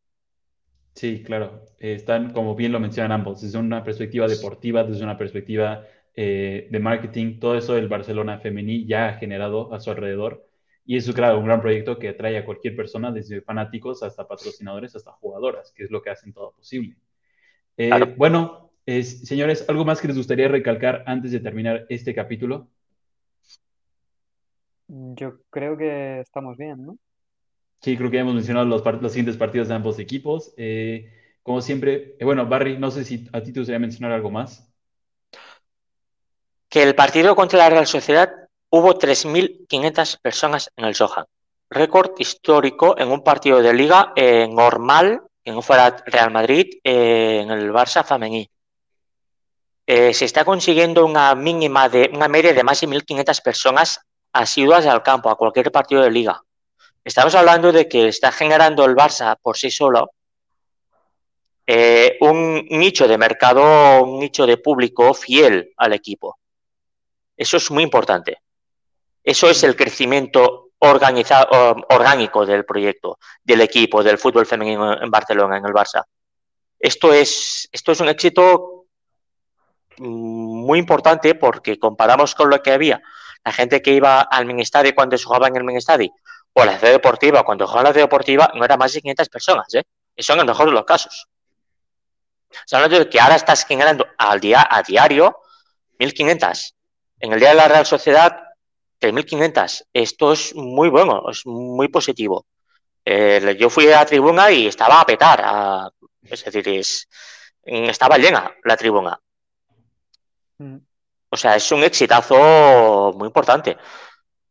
Sí, 0.95 1.23
claro. 1.23 1.63
están, 1.79 2.33
como 2.33 2.55
bien 2.55 2.73
lo 2.73 2.81
mencionan 2.81 3.13
ambos, 3.13 3.43
desde 3.43 3.59
una 3.59 3.85
perspectiva 3.85 4.27
deportiva, 4.27 4.83
desde 4.83 5.05
una 5.05 5.19
perspectiva 5.19 5.85
eh, 6.15 6.69
de 6.71 6.81
marketing, 6.81 7.39
todo 7.39 7.59
eso 7.59 7.77
el 7.77 7.89
Barcelona 7.89 8.39
Femení 8.39 8.87
ya 8.87 9.09
ha 9.09 9.15
generado 9.15 9.75
a 9.75 9.81
su 9.81 9.91
alrededor. 9.91 10.49
Y 10.87 10.97
eso, 10.97 11.13
claro, 11.13 11.39
un 11.39 11.45
gran 11.45 11.61
proyecto 11.61 11.99
que 11.99 12.09
atrae 12.09 12.39
a 12.39 12.45
cualquier 12.47 12.75
persona, 12.75 13.13
desde 13.13 13.43
fanáticos 13.43 14.03
hasta 14.03 14.27
patrocinadores, 14.27 14.97
hasta 14.97 15.13
jugadoras, 15.13 15.73
que 15.77 15.85
es 15.85 15.91
lo 15.91 16.01
que 16.01 16.11
hacen 16.11 16.33
todo 16.33 16.53
posible. 16.53 16.97
Eh, 17.77 18.15
bueno, 18.17 18.71
señores, 18.87 19.69
¿algo 19.69 19.85
más 19.85 20.01
que 20.01 20.09
les 20.09 20.17
gustaría 20.17 20.49
recalcar 20.49 21.05
antes 21.07 21.33
de 21.33 21.41
terminar 21.41 21.85
este 21.91 22.15
capítulo? 22.15 22.69
Yo 24.89 25.39
creo 25.51 25.77
que 25.77 26.21
estamos 26.21 26.57
bien, 26.57 26.87
¿no? 26.87 26.99
Sí, 27.81 27.97
creo 27.97 28.11
que 28.11 28.19
hemos 28.19 28.35
mencionado 28.35 28.67
los, 28.67 28.85
los 29.01 29.13
siguientes 29.13 29.37
partidos 29.37 29.69
de 29.69 29.75
ambos 29.75 29.99
equipos. 29.99 30.53
Eh, 30.57 31.13
como 31.43 31.61
siempre, 31.61 32.17
eh, 32.19 32.25
bueno, 32.25 32.47
Barry, 32.47 32.79
no 32.79 32.91
sé 32.91 33.05
si 33.05 33.29
a 33.33 33.41
ti 33.41 33.53
te 33.53 33.61
gustaría 33.61 33.79
mencionar 33.79 34.13
algo 34.13 34.31
más. 34.31 34.73
Que 36.69 36.83
el 36.83 36.95
partido 36.95 37.37
contra 37.37 37.59
la 37.59 37.71
Real 37.71 37.87
Sociedad 37.87 38.33
hubo 38.71 38.99
3.500 38.99 40.21
personas 40.21 40.71
en 40.77 40.85
el 40.85 40.95
Soja. 40.95 41.27
Récord 41.69 42.13
histórico 42.19 42.97
en 42.99 43.09
un 43.09 43.23
partido 43.23 43.61
de 43.61 43.73
liga 43.73 44.13
eh, 44.15 44.49
normal, 44.49 45.23
que 45.45 45.53
no 45.53 45.63
fuera 45.63 45.97
Real 46.07 46.31
Madrid, 46.31 46.79
en 46.83 47.51
el 47.51 47.73
Barça 47.73 48.05
Femení. 48.05 48.49
se 49.87 50.25
está 50.25 50.45
consiguiendo 50.45 51.05
una 51.05 51.35
mínima 51.35 51.89
de 51.89 52.11
una 52.13 52.29
media 52.29 52.53
de 52.53 52.65
más 52.65 52.81
de 52.81 52.89
1.500 52.89 53.43
personas 53.43 54.06
asiduas 54.37 54.87
al 54.87 55.03
campo 55.03 55.31
a 55.31 55.37
cualquier 55.37 55.73
partido 55.73 56.03
de 56.03 56.11
liga. 56.11 56.41
Estamos 57.03 57.35
hablando 57.35 57.73
de 57.73 57.89
que 57.89 58.09
está 58.09 58.33
generando 58.33 58.85
el 58.85 58.95
Barça 58.95 59.37
por 59.41 59.57
sí 59.57 59.71
solo 59.71 60.11
eh, 61.67 62.17
un 62.21 62.67
nicho 62.71 63.09
de 63.09 63.19
mercado, 63.19 64.05
un 64.05 64.21
nicho 64.21 64.47
de 64.47 64.59
público 64.59 65.15
fiel 65.15 65.73
al 65.77 65.93
equipo. 65.93 66.39
Eso 67.37 67.57
es 67.57 67.71
muy 67.71 67.83
importante. 67.83 68.39
Eso 69.23 69.49
es 69.49 69.63
el 69.65 69.75
crecimiento 69.75 70.71
orgánico 70.79 72.47
del 72.47 72.65
proyecto, 72.65 73.19
del 73.43 73.63
equipo, 73.63 74.03
del 74.03 74.19
fútbol 74.19 74.47
femenino 74.47 75.03
en 75.03 75.11
Barcelona, 75.11 75.57
en 75.57 75.67
el 75.67 75.73
Barça. 75.73 76.05
Esto 76.79 77.13
es, 77.13 77.69
esto 77.73 77.93
es 77.93 78.01
un 78.01 78.09
éxito 78.09 78.85
muy 79.99 80.79
importante 80.79 81.35
porque 81.35 81.79
comparamos 81.79 82.35
con 82.35 82.51
lo 82.51 82.63
que 82.63 82.73
había. 82.73 83.03
La 83.47 83.53
gente 83.53 83.81
que 83.81 83.93
iba 83.93 84.23
al 84.23 84.45
Ministario 84.45 84.93
cuando 84.93 85.17
se 85.17 85.25
jugaba 85.25 85.47
en 85.47 85.55
el 85.55 85.63
Ministario 85.63 86.11
o 86.53 86.65
la 86.65 86.77
ciudad 86.79 86.93
deportiva, 86.93 87.45
cuando 87.45 87.65
jugaba 87.65 87.83
en 87.83 87.85
la 87.85 87.93
ciudad 87.93 88.07
deportiva, 88.07 88.51
no 88.57 88.65
era 88.65 88.77
más 88.77 88.93
de 88.93 89.01
500 89.01 89.29
personas, 89.29 89.73
¿eh? 89.75 89.85
Eso 90.17 90.33
en 90.33 90.41
el 90.41 90.47
mejor 90.47 90.67
de 90.67 90.73
los 90.73 90.85
casos. 90.85 91.29
O 92.73 92.89
de 92.89 93.09
que 93.09 93.21
ahora 93.21 93.37
estás 93.37 93.65
generando 93.65 94.05
al 94.19 94.41
día, 94.41 94.67
a 94.69 94.83
diario 94.83 95.39
1.500. 96.01 96.75
En 97.21 97.35
el 97.35 97.39
día 97.39 97.51
de 97.51 97.55
la 97.55 97.69
Real 97.69 97.87
Sociedad, 97.87 98.37
3.500. 99.01 99.85
Esto 99.93 100.33
es 100.33 100.53
muy 100.57 100.89
bueno, 100.89 101.31
es 101.31 101.47
muy 101.47 101.87
positivo. 101.87 102.47
Eh, 103.05 103.57
yo 103.61 103.71
fui 103.71 103.87
a 103.87 103.99
la 103.99 104.07
tribuna 104.07 104.51
y 104.51 104.67
estaba 104.67 105.01
a 105.01 105.07
petar. 105.07 105.93
es 106.23 106.45
decir, 106.45 106.69
es, 106.69 107.09
estaba 107.63 108.19
llena 108.19 108.53
la 108.65 108.77
tribuna. 108.77 109.21
Mm. 110.59 110.79
O 111.29 111.37
sea, 111.37 111.57
es 111.57 111.71
un 111.73 111.83
exitazo 111.83 113.13
muy 113.17 113.27
importante. 113.27 113.77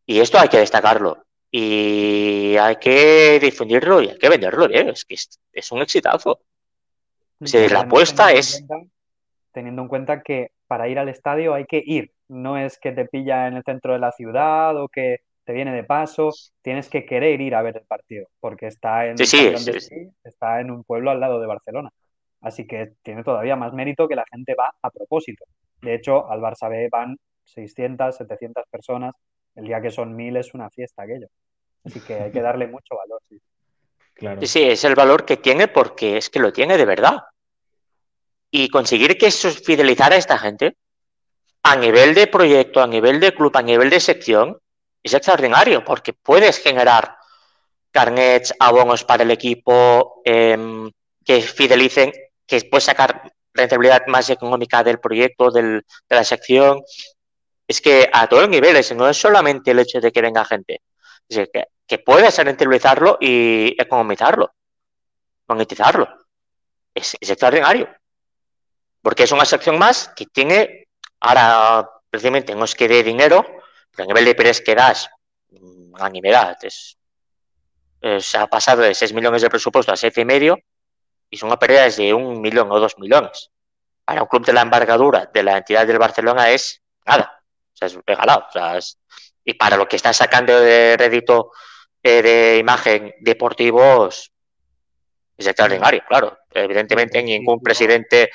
Y 0.06 0.20
esto 0.20 0.40
hay 0.40 0.50
que 0.50 0.60
destacarlo 0.60 1.26
y 1.58 2.58
hay 2.58 2.76
que 2.76 3.40
difundirlo 3.40 4.02
y 4.02 4.10
hay 4.10 4.18
que 4.18 4.28
venderlo 4.28 4.68
bien. 4.68 4.90
Es 4.90 5.06
que 5.06 5.16
es, 5.16 5.72
un 5.72 5.82
exitazo. 5.82 6.42
la 7.40 7.80
apuesta 7.80 8.32
es. 8.34 8.64
teniendo 9.54 9.84
en 9.84 9.88
cuenta 9.88 10.22
que 10.22 10.50
para 10.68 10.90
ir 10.90 11.00
al 11.00 11.08
estadio 11.10 11.54
hay 11.54 11.66
que 11.66 11.82
ir, 11.86 12.12
no 12.28 12.58
es 12.58 12.78
que 12.78 12.92
te 12.92 13.06
pilla 13.06 13.48
en 13.48 13.56
el 13.56 13.64
centro 13.64 13.94
de 13.94 14.00
la 14.00 14.12
ciudad 14.12 14.76
o 14.82 14.90
que 14.90 15.20
te 15.46 15.54
viene 15.54 15.72
de 15.72 15.84
paso, 15.84 16.32
tienes 16.62 16.90
que 16.90 17.06
querer 17.06 17.40
ir 17.40 17.56
a 17.56 17.62
ver 17.62 17.78
el 17.78 17.86
partido, 17.86 18.28
porque 18.40 18.68
está 18.68 19.06
en, 19.06 19.16
está 20.24 20.60
en 20.60 20.72
un 20.72 20.84
pueblo 20.84 21.12
al 21.12 21.20
lado 21.20 21.40
de 21.40 21.48
Barcelona. 21.48 21.90
Así 22.42 22.68
que 22.68 22.94
tiene 23.02 23.24
todavía 23.24 23.56
más 23.56 23.74
mérito 23.74 24.08
que 24.08 24.16
la 24.16 24.26
gente 24.32 24.56
va 24.56 24.72
a 24.82 24.90
propósito. 24.90 25.46
De 25.82 25.96
hecho, 25.96 26.30
al 26.30 26.42
Barça 26.42 26.70
B 26.70 26.90
van 26.92 27.18
600, 27.46 28.16
700 28.16 28.66
personas. 28.70 29.16
El 29.56 29.66
día 29.66 29.82
que 29.82 29.92
son 29.92 30.16
mil 30.16 30.36
es 30.38 30.54
una 30.54 30.70
fiesta 30.70 31.04
aquello. 31.04 31.28
Así 31.84 32.00
que 32.02 32.16
hay 32.16 32.32
que 32.32 32.42
darle 32.42 32.68
mucho 32.68 32.96
valor. 32.96 33.22
Sí. 33.28 33.40
Claro. 34.14 34.42
sí, 34.46 34.64
es 34.64 34.84
el 34.86 34.96
valor 34.96 35.26
que 35.26 35.36
tiene 35.36 35.68
porque 35.68 36.18
es 36.18 36.30
que 36.30 36.40
lo 36.40 36.54
tiene 36.54 36.78
de 36.78 36.86
verdad. 36.86 37.24
Y 38.50 38.70
conseguir 38.70 39.18
que 39.18 39.28
eso 39.28 39.50
fidelizar 39.50 40.14
a 40.14 40.16
esta 40.16 40.38
gente 40.38 40.78
a 41.64 41.76
nivel 41.76 42.14
de 42.14 42.28
proyecto, 42.28 42.82
a 42.82 42.88
nivel 42.88 43.20
de 43.20 43.34
club, 43.34 43.58
a 43.58 43.62
nivel 43.62 43.90
de 43.90 44.00
sección, 44.00 44.58
es 45.02 45.14
extraordinario 45.14 45.84
porque 45.84 46.14
puedes 46.14 46.60
generar 46.60 47.18
carnets, 47.92 48.54
abonos 48.60 49.04
para 49.04 49.24
el 49.24 49.32
equipo 49.32 50.22
em, 50.26 50.92
que 51.24 51.42
fidelicen, 51.42 52.12
que 52.46 52.62
puedes 52.70 52.86
sacar 52.86 53.32
rentabilidad 53.54 54.06
más 54.08 54.30
económica 54.30 54.84
del 54.84 55.00
proyecto, 55.00 55.52
de 55.52 55.84
la 56.10 56.24
sección. 56.24 56.82
Es 57.68 57.82
que 57.82 58.10
a 58.12 58.28
todos 58.28 58.44
los 58.44 58.52
niveles, 58.52 58.94
no 58.96 59.10
es 59.10 59.18
solamente 59.18 59.72
el 59.72 59.80
hecho 59.80 60.00
de 60.00 60.12
que 60.12 60.22
venga 60.22 60.46
gente, 60.46 60.82
es 61.30 61.50
que 61.52 61.66
que 61.88 62.00
puedes 62.00 62.38
rentabilizarlo 62.38 63.18
y 63.20 63.76
economizarlo, 63.80 64.54
monetizarlo. 65.48 66.08
Es, 66.94 67.16
extraordinario. 67.20 67.90
Porque 69.02 69.24
es 69.24 69.32
una 69.32 69.46
sección 69.46 69.78
más 69.78 70.10
que 70.16 70.26
tiene, 70.26 70.88
ahora 71.20 71.88
precisamente 72.10 72.56
no 72.56 72.66
es 72.66 72.74
que 72.74 72.88
dé 72.88 73.04
dinero, 73.04 73.46
pero 73.92 74.04
a 74.04 74.08
nivel 74.08 74.26
de 74.26 74.36
precios 74.36 74.66
que 74.66 74.76
das, 74.76 75.10
mm, 75.52 75.96
es, 76.64 76.98
se 78.20 78.38
ha 78.38 78.48
pasado 78.48 78.82
de 78.82 78.96
6 78.96 79.14
millones 79.14 79.42
de 79.42 79.50
presupuesto 79.50 79.92
a 79.92 79.96
7,5 79.96 80.22
y 80.22 80.26
medio 80.26 80.60
y 81.36 81.38
son 81.38 81.50
pérdidas 81.58 81.98
de 81.98 82.14
un 82.14 82.42
millón 82.42 82.72
o 82.72 82.80
dos 82.80 82.98
millones. 82.98 83.52
Para 84.06 84.24
un 84.24 84.28
club 84.30 84.46
de 84.46 84.54
la 84.54 84.62
embargadura 84.62 85.30
de 85.34 85.44
la 85.44 85.58
entidad 85.58 85.86
del 85.86 86.00
Barcelona 86.00 86.50
es 86.50 86.82
nada, 87.06 87.44
o 87.74 87.78
sea, 87.78 87.88
es 87.88 88.00
regalado. 88.06 88.46
O 88.48 88.52
sea, 88.52 88.80
y 89.44 89.54
para 89.56 89.76
lo 89.76 89.86
que 89.86 89.98
está 89.98 90.14
sacando 90.14 90.58
de 90.58 90.96
rédito 90.98 91.52
eh, 92.02 92.22
de 92.22 92.58
imagen 92.58 93.14
deportivos 93.20 94.32
es 95.38 95.48
extraordinario, 95.48 96.04
claro. 96.08 96.38
Evidentemente 96.52 97.22
ningún 97.22 97.62
presidente 97.62 98.32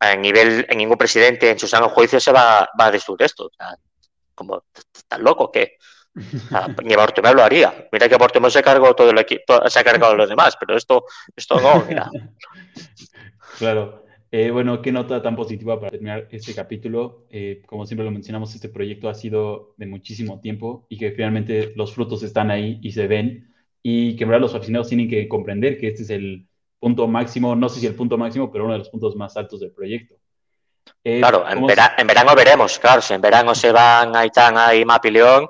a 0.00 0.16
nivel, 0.16 0.66
en 0.68 0.78
ningún 0.78 0.98
presidente 0.98 1.50
en 1.50 1.58
su 1.58 1.68
sano 1.68 1.88
juicio 1.88 2.18
se 2.18 2.32
va, 2.32 2.68
va 2.78 2.86
a 2.86 2.90
destruir 2.90 3.22
esto. 3.22 3.48
como 4.34 4.64
tan 5.06 5.22
loco 5.22 5.52
que 5.52 5.76
ni 6.84 6.96
Bartomeu 6.96 7.34
lo 7.34 7.42
haría. 7.42 7.88
Mira 7.92 8.08
que 8.08 8.16
Bartomeu 8.16 8.50
se 8.50 8.62
cargó 8.62 8.94
todo 8.94 9.10
el 9.10 9.18
equipo, 9.18 9.68
se 9.68 9.78
ha 9.78 9.84
cargado 9.84 10.12
a 10.12 10.16
los 10.16 10.28
demás, 10.28 10.56
pero 10.58 10.76
esto, 10.76 11.04
esto 11.34 11.60
no, 11.60 11.84
mira. 11.86 12.10
Claro. 13.58 14.04
Eh, 14.30 14.50
bueno, 14.50 14.82
qué 14.82 14.92
nota 14.92 15.22
tan 15.22 15.34
positiva 15.34 15.80
para 15.80 15.92
terminar 15.92 16.28
este 16.30 16.54
capítulo. 16.54 17.26
Eh, 17.30 17.62
como 17.64 17.86
siempre 17.86 18.04
lo 18.04 18.10
mencionamos, 18.10 18.54
este 18.54 18.68
proyecto 18.68 19.08
ha 19.08 19.14
sido 19.14 19.72
de 19.78 19.86
muchísimo 19.86 20.40
tiempo 20.40 20.84
y 20.90 20.98
que 20.98 21.12
finalmente 21.12 21.72
los 21.74 21.94
frutos 21.94 22.22
están 22.22 22.50
ahí 22.50 22.78
y 22.82 22.92
se 22.92 23.06
ven 23.06 23.54
y 23.82 24.16
que 24.16 24.24
en 24.24 24.30
verdad 24.30 24.42
los 24.42 24.54
aficionados 24.54 24.88
tienen 24.88 25.08
que 25.08 25.26
comprender 25.28 25.78
que 25.78 25.88
este 25.88 26.02
es 26.02 26.10
el 26.10 26.48
punto 26.78 27.06
máximo, 27.06 27.54
no 27.54 27.68
sé 27.68 27.80
si 27.80 27.86
el 27.86 27.94
punto 27.94 28.18
máximo, 28.18 28.50
pero 28.50 28.64
uno 28.64 28.74
de 28.74 28.80
los 28.80 28.90
puntos 28.90 29.16
más 29.16 29.36
altos 29.36 29.60
del 29.60 29.72
proyecto. 29.72 30.16
Eh, 31.02 31.20
claro, 31.20 31.44
en, 31.48 32.06
verano 32.06 32.34
veremos, 32.34 32.78
claro, 32.78 33.00
si 33.00 33.14
en 33.14 33.20
verano 33.20 33.54
se 33.54 33.72
van 33.72 34.14
Aitana 34.16 34.74
y 34.74 34.84
Mapi 34.84 35.10
León, 35.10 35.48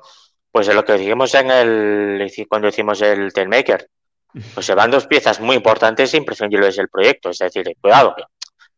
pues 0.57 0.69
es 0.69 0.75
lo 0.75 0.87
que 0.87 0.95
dijimos 0.95 1.35
en 1.35 1.51
el 1.51 2.33
cuando 2.49 2.69
hicimos 2.69 3.03
el 3.03 3.31
Telmaker. 3.31 3.91
Pues 4.55 4.65
se 4.65 4.75
van 4.75 4.91
dos 4.91 5.07
piezas 5.07 5.39
muy 5.39 5.55
importantes 5.55 6.15
e 6.15 6.17
imprescindibles 6.17 6.77
del 6.77 6.89
proyecto. 6.89 7.29
Es 7.29 7.37
decir, 7.37 7.77
cuidado, 7.79 8.17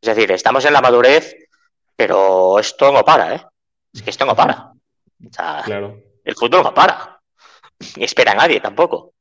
es 0.01 0.09
decir, 0.09 0.33
estamos 0.33 0.64
en 0.64 0.72
la 0.72 0.81
madurez, 0.81 1.37
pero 1.95 2.59
esto 2.59 2.91
no 2.91 3.05
para, 3.05 3.33
¿eh? 3.33 3.47
Es 3.95 4.03
que 4.03 4.11
esto 4.11 4.26
no 4.26 4.35
para. 4.35 4.72
O 5.24 5.33
sea, 5.33 5.62
claro. 5.64 6.03
el 6.24 6.35
fútbol 6.35 6.64
no 6.64 6.74
para. 6.74 7.20
Ni 7.95 8.03
espera 8.03 8.33
a 8.33 8.35
nadie 8.35 8.59
tampoco. 8.59 9.12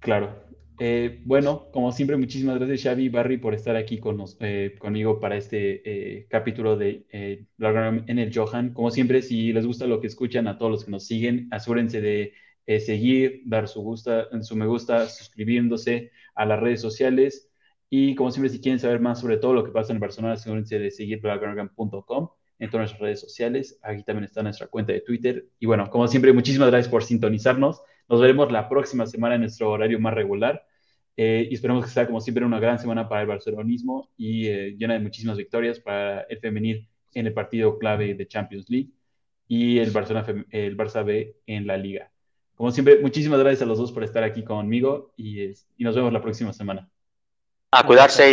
Claro. 0.00 0.46
Eh, 0.84 1.20
bueno, 1.24 1.70
como 1.70 1.92
siempre, 1.92 2.16
muchísimas 2.16 2.58
gracias 2.58 2.82
Xavi 2.82 3.04
y 3.04 3.08
Barry 3.08 3.36
por 3.36 3.54
estar 3.54 3.76
aquí 3.76 3.98
con 3.98 4.18
eh, 4.40 4.74
conmigo 4.80 5.20
para 5.20 5.36
este 5.36 5.80
eh, 5.84 6.26
capítulo 6.28 6.76
de 6.76 7.06
en 7.08 8.18
el 8.18 8.32
Johan. 8.34 8.72
Como 8.74 8.90
siempre, 8.90 9.22
si 9.22 9.52
les 9.52 9.64
gusta 9.64 9.86
lo 9.86 10.00
que 10.00 10.08
escuchan, 10.08 10.48
a 10.48 10.58
todos 10.58 10.72
los 10.72 10.84
que 10.84 10.90
nos 10.90 11.06
siguen, 11.06 11.46
asegúrense 11.52 12.00
de 12.00 12.32
seguir, 12.80 13.42
dar 13.44 13.68
su, 13.68 13.80
gusta, 13.80 14.26
su 14.42 14.56
me 14.56 14.66
gusta, 14.66 15.06
suscribiéndose 15.08 16.10
a 16.34 16.46
las 16.46 16.58
redes 16.58 16.80
sociales. 16.80 17.48
Y 17.88 18.16
como 18.16 18.32
siempre, 18.32 18.50
si 18.50 18.60
quieren 18.60 18.80
saber 18.80 18.98
más 18.98 19.20
sobre 19.20 19.36
todo 19.36 19.54
lo 19.54 19.62
que 19.62 19.70
pasa 19.70 19.92
en 19.92 20.00
Barcelona, 20.00 20.34
asegúrense 20.34 20.80
de 20.80 20.90
seguir 20.90 21.20
blackground.com 21.20 22.30
en 22.58 22.70
todas 22.70 22.80
nuestras 22.80 23.00
redes 23.00 23.20
sociales. 23.20 23.78
Aquí 23.82 24.02
también 24.02 24.24
está 24.24 24.42
nuestra 24.42 24.66
cuenta 24.66 24.92
de 24.92 25.00
Twitter. 25.02 25.46
Y 25.60 25.66
bueno, 25.66 25.88
como 25.90 26.08
siempre, 26.08 26.32
muchísimas 26.32 26.70
gracias 26.70 26.90
por 26.90 27.04
sintonizarnos. 27.04 27.82
Nos 28.08 28.20
veremos 28.20 28.50
la 28.50 28.68
próxima 28.68 29.06
semana 29.06 29.36
en 29.36 29.42
nuestro 29.42 29.70
horario 29.70 30.00
más 30.00 30.14
regular. 30.14 30.66
Eh, 31.24 31.46
y 31.48 31.54
esperemos 31.54 31.84
que 31.84 31.90
sea, 31.90 32.04
como 32.04 32.20
siempre, 32.20 32.44
una 32.44 32.58
gran 32.58 32.80
semana 32.80 33.08
para 33.08 33.20
el 33.20 33.28
barcelonismo 33.28 34.10
y 34.16 34.48
eh, 34.48 34.74
llena 34.76 34.94
de 34.94 35.00
muchísimas 35.00 35.36
victorias 35.36 35.78
para 35.78 36.22
el 36.22 36.38
femenil 36.40 36.88
en 37.14 37.28
el 37.28 37.32
partido 37.32 37.78
clave 37.78 38.14
de 38.14 38.26
Champions 38.26 38.68
League 38.68 38.90
y 39.46 39.78
el, 39.78 39.92
Barcelona, 39.92 40.26
el 40.50 40.76
Barça 40.76 41.04
B 41.04 41.36
en 41.46 41.68
la 41.68 41.76
Liga. 41.76 42.10
Como 42.56 42.72
siempre, 42.72 42.98
muchísimas 43.00 43.38
gracias 43.38 43.62
a 43.62 43.66
los 43.66 43.78
dos 43.78 43.92
por 43.92 44.02
estar 44.02 44.24
aquí 44.24 44.42
conmigo 44.42 45.12
y, 45.16 45.44
y 45.44 45.84
nos 45.84 45.94
vemos 45.94 46.12
la 46.12 46.20
próxima 46.20 46.52
semana. 46.52 46.88
A 47.70 47.86
cuidarse 47.86 48.24